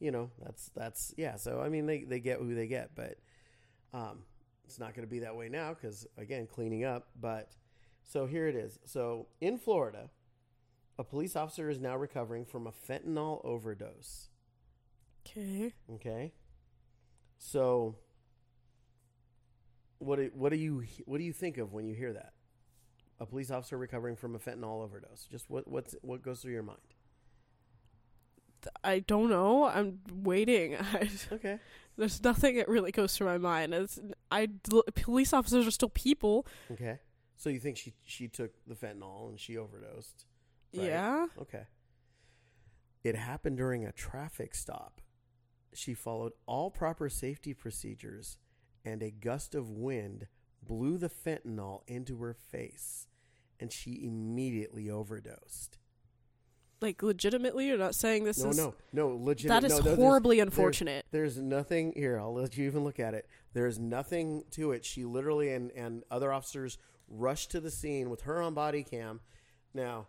[0.00, 1.36] you know, that's that's yeah.
[1.36, 3.18] So I mean, they they get who they get, but
[3.92, 4.24] um,
[4.64, 7.08] it's not going to be that way now because again, cleaning up.
[7.20, 7.50] But
[8.02, 8.78] so here it is.
[8.86, 10.10] So in Florida,
[10.98, 14.28] a police officer is now recovering from a fentanyl overdose.
[15.26, 15.74] Okay.
[15.94, 16.32] Okay.
[17.38, 17.96] So
[19.98, 22.32] what do, what do you what do you think of when you hear that?
[23.18, 25.26] A police officer recovering from a fentanyl overdose.
[25.30, 26.78] Just what what's what goes through your mind?
[28.84, 29.64] I don't know.
[29.64, 30.76] I'm waiting.
[30.94, 31.58] I, Okay.
[31.96, 33.74] there's nothing that really goes through my mind.
[33.74, 33.98] It's
[34.30, 34.48] I
[34.94, 36.46] police officers are still people.
[36.70, 36.98] Okay.
[37.36, 40.26] So you think she she took the fentanyl and she overdosed?
[40.74, 40.86] Right.
[40.88, 41.26] Yeah.
[41.40, 41.64] Okay.
[43.02, 45.00] It happened during a traffic stop.
[45.72, 48.36] She followed all proper safety procedures,
[48.84, 50.26] and a gust of wind
[50.62, 53.06] blew the fentanyl into her face,
[53.58, 55.78] and she immediately overdosed.
[56.80, 59.48] Like legitimately, you're not saying this no, is no, no, legit.
[59.50, 61.04] that is no, no, there's- horribly unfortunate.
[61.10, 62.18] There's nothing here.
[62.18, 63.28] I'll let you even look at it.
[63.52, 64.84] There's nothing to it.
[64.84, 66.78] She literally and and other officers
[67.08, 69.20] rushed to the scene with her on body cam.
[69.74, 70.06] Now,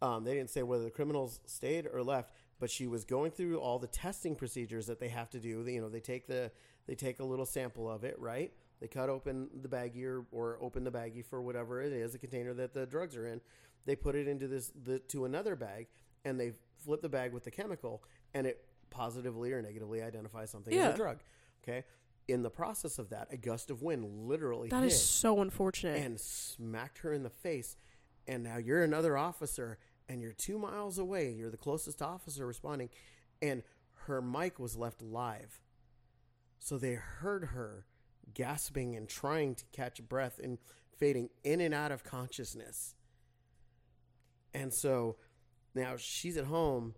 [0.00, 3.58] um, they didn't say whether the criminals stayed or left, but she was going through
[3.58, 5.64] all the testing procedures that they have to do.
[5.64, 6.50] They, you know, they take the
[6.86, 8.52] they take a little sample of it, right?
[8.80, 12.18] They cut open the baggie or, or open the baggie for whatever it is, the
[12.18, 13.40] container that the drugs are in.
[13.86, 15.86] They put it into this the, to another bag,
[16.24, 16.52] and they
[16.84, 18.02] flip the bag with the chemical,
[18.34, 20.92] and it positively or negatively identifies something as Yeah.
[20.92, 21.18] a drug.
[21.62, 21.84] Okay.
[22.28, 26.00] In the process of that, a gust of wind literally That hit is so unfortunate.
[26.04, 27.76] and smacked her in the face.
[28.26, 29.78] And now you're another officer,
[30.08, 31.30] and you're two miles away.
[31.30, 32.90] You're the closest officer responding,
[33.40, 33.62] and
[34.06, 35.60] her mic was left live,
[36.58, 37.86] so they heard her
[38.34, 40.58] gasping and trying to catch breath and
[40.96, 42.95] fading in and out of consciousness.
[44.56, 45.16] And so
[45.74, 46.94] now she's at home,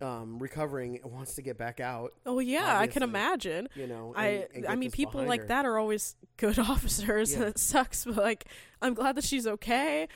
[0.00, 2.12] um, recovering, and wants to get back out.
[2.26, 3.68] oh yeah, I can imagine.
[3.74, 5.46] You know, I and- and I mean people like her.
[5.48, 8.46] that are always good officers and it sucks but like
[8.80, 10.08] I'm glad that she's okay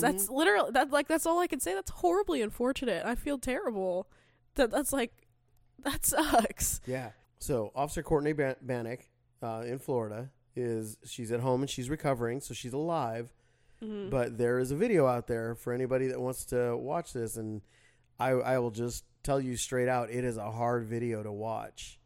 [0.00, 0.34] that's Mm-hmm.
[0.34, 3.04] literally that like that's all I can say that's horribly unfortunate.
[3.06, 4.08] I feel terrible.
[4.56, 5.12] That that's like
[5.84, 6.80] that sucks.
[6.86, 7.10] Yeah.
[7.38, 9.08] So Officer Courtney Ban- Bannick
[9.42, 13.32] uh, in Florida is she's at home and she's recovering, so she's alive.
[13.82, 14.10] Mhm.
[14.10, 17.62] But there is a video out there for anybody that wants to watch this, and
[18.18, 21.98] I I will just tell you straight out, it is a hard video to watch,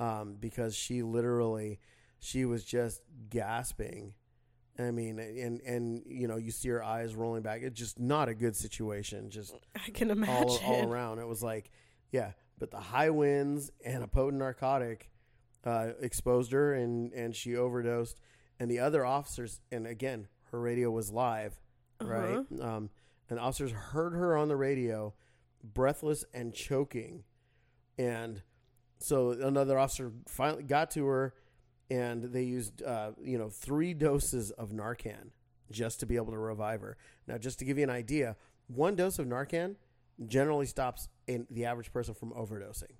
[0.00, 1.78] um, because she literally
[2.18, 4.14] she was just gasping.
[4.78, 7.62] I mean, and and you know you see her eyes rolling back.
[7.62, 9.30] It's just not a good situation.
[9.30, 10.64] Just I can all, imagine.
[10.64, 11.18] all around.
[11.20, 11.70] It was like,
[12.10, 15.10] yeah, but the high winds and a potent narcotic
[15.64, 18.18] uh, exposed her, and and she overdosed.
[18.58, 21.54] And the other officers, and again, her radio was live,
[22.00, 22.36] right?
[22.36, 22.76] Uh-huh.
[22.76, 22.90] Um,
[23.28, 25.14] and officers heard her on the radio,
[25.64, 27.24] breathless and choking,
[27.98, 28.42] and
[28.98, 31.34] so another officer finally got to her,
[31.90, 35.30] and they used uh, you know three doses of Narcan
[35.70, 36.96] just to be able to revive her.
[37.26, 38.36] Now, just to give you an idea,
[38.66, 39.76] one dose of Narcan
[40.26, 42.92] generally stops in the average person from overdosing.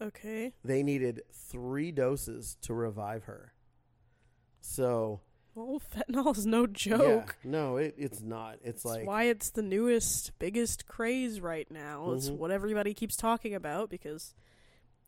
[0.00, 0.52] Okay.
[0.64, 3.52] They needed three doses to revive her.
[4.60, 5.20] So
[5.56, 7.36] Well, fentanyl is no joke.
[7.42, 8.58] yeah, no, it, it's not.
[8.62, 12.12] It's That's like why it's the newest, biggest craze right now.
[12.12, 12.36] It's Mhm.
[12.36, 14.34] what everybody keeps talking about because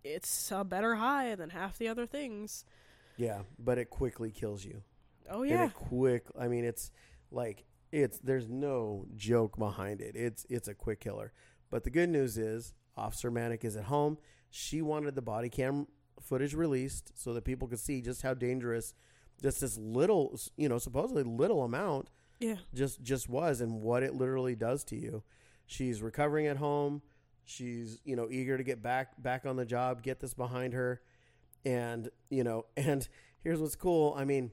[0.02, 2.64] it's a better high than half the other things.
[3.16, 4.82] yeah, but it quickly kills you.
[5.28, 5.66] Oh And yeah.
[5.66, 6.24] it quick.
[6.38, 6.90] I mean, it's
[7.30, 10.16] like it's there's no joke behind it.
[10.16, 11.32] It's it's a quick killer.
[11.68, 14.16] But the good news is Officer Manic is at home.
[14.50, 15.88] She wanted the body cam
[16.20, 18.94] footage released so that people could see just how dangerous
[19.42, 22.10] just this little, you know, supposedly little amount
[22.40, 22.56] Yeah.
[22.74, 25.22] just just was and what it literally does to you.
[25.66, 27.02] She's recovering at home.
[27.44, 31.00] She's, you know, eager to get back back on the job, get this behind her.
[31.64, 33.08] And, you know, and
[33.40, 34.14] here's what's cool.
[34.16, 34.52] I mean,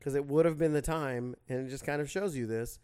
[0.00, 2.78] cuz it would have been the time and it just kind of shows you this.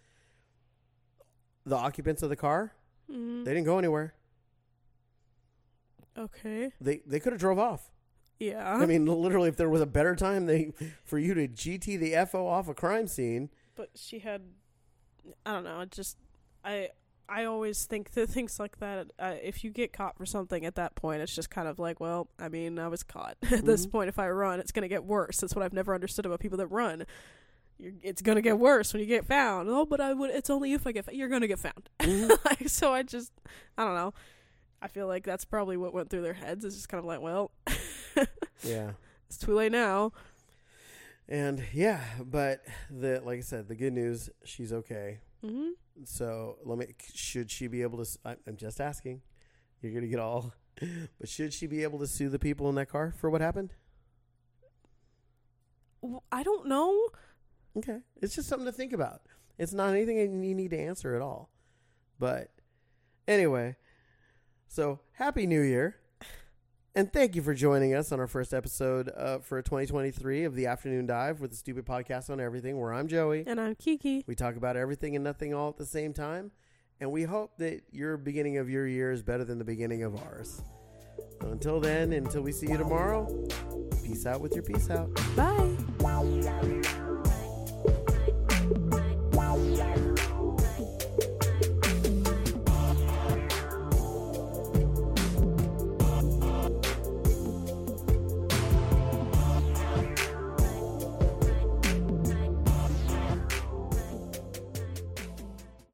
[1.65, 2.73] The occupants of the car,
[3.11, 3.45] Mhm.
[3.45, 4.15] they didn't go anywhere.
[6.17, 6.73] Okay.
[6.81, 7.91] They they could have drove off.
[8.47, 8.75] Yeah.
[8.75, 10.73] I mean, literally if there was a better time they
[11.05, 14.43] for you to GT the FO off a crime scene, but she had
[15.47, 16.17] i don't know it just
[16.65, 16.89] i
[17.29, 20.75] i always think that things like that uh, if you get caught for something at
[20.75, 23.87] that point it's just kind of like well i mean i was caught at this
[23.87, 23.93] Mhm.
[23.93, 26.41] point if i run it's going to get worse that's what i've never understood about
[26.41, 27.07] people that run
[27.79, 30.51] You're, it's going to get worse when you get found oh but i would it's
[30.51, 31.17] only if i get found.
[31.17, 32.37] you're going to get found Mhm.
[32.45, 33.31] like so i just
[33.79, 34.13] i don't know
[34.83, 37.21] i feel like that's probably what went through their heads it's just kind of like
[37.21, 37.53] well
[38.63, 38.93] yeah.
[39.27, 40.13] it's too late now
[41.29, 45.21] And yeah, but the like I said, the good news, she's okay.
[45.45, 45.71] hmm
[46.05, 46.87] So let me.
[47.15, 48.19] Should she be able to?
[48.25, 49.23] I'm just asking.
[49.81, 50.53] You're gonna get all
[51.19, 53.75] but should she be able to sue the people in that car for what happened?
[56.31, 57.09] I don't know.
[57.77, 57.99] Okay.
[58.21, 59.23] It's just something to think about.
[59.59, 61.51] It's not anything you need to answer at all.
[62.19, 62.51] But
[63.29, 63.77] anyway,
[64.69, 65.97] so happy new year.
[66.95, 70.67] And thank you for joining us on our first episode uh, for 2023 of the
[70.67, 73.45] Afternoon Dive with the Stupid Podcast on Everything, where I'm Joey.
[73.47, 74.25] And I'm Kiki.
[74.27, 76.51] We talk about everything and nothing all at the same time.
[77.01, 80.23] And we hope that your beginning of your year is better than the beginning of
[80.23, 80.61] ours.
[81.41, 83.27] So until then, until we see you tomorrow,
[84.05, 85.09] peace out with your peace out.
[85.35, 87.02] Bye.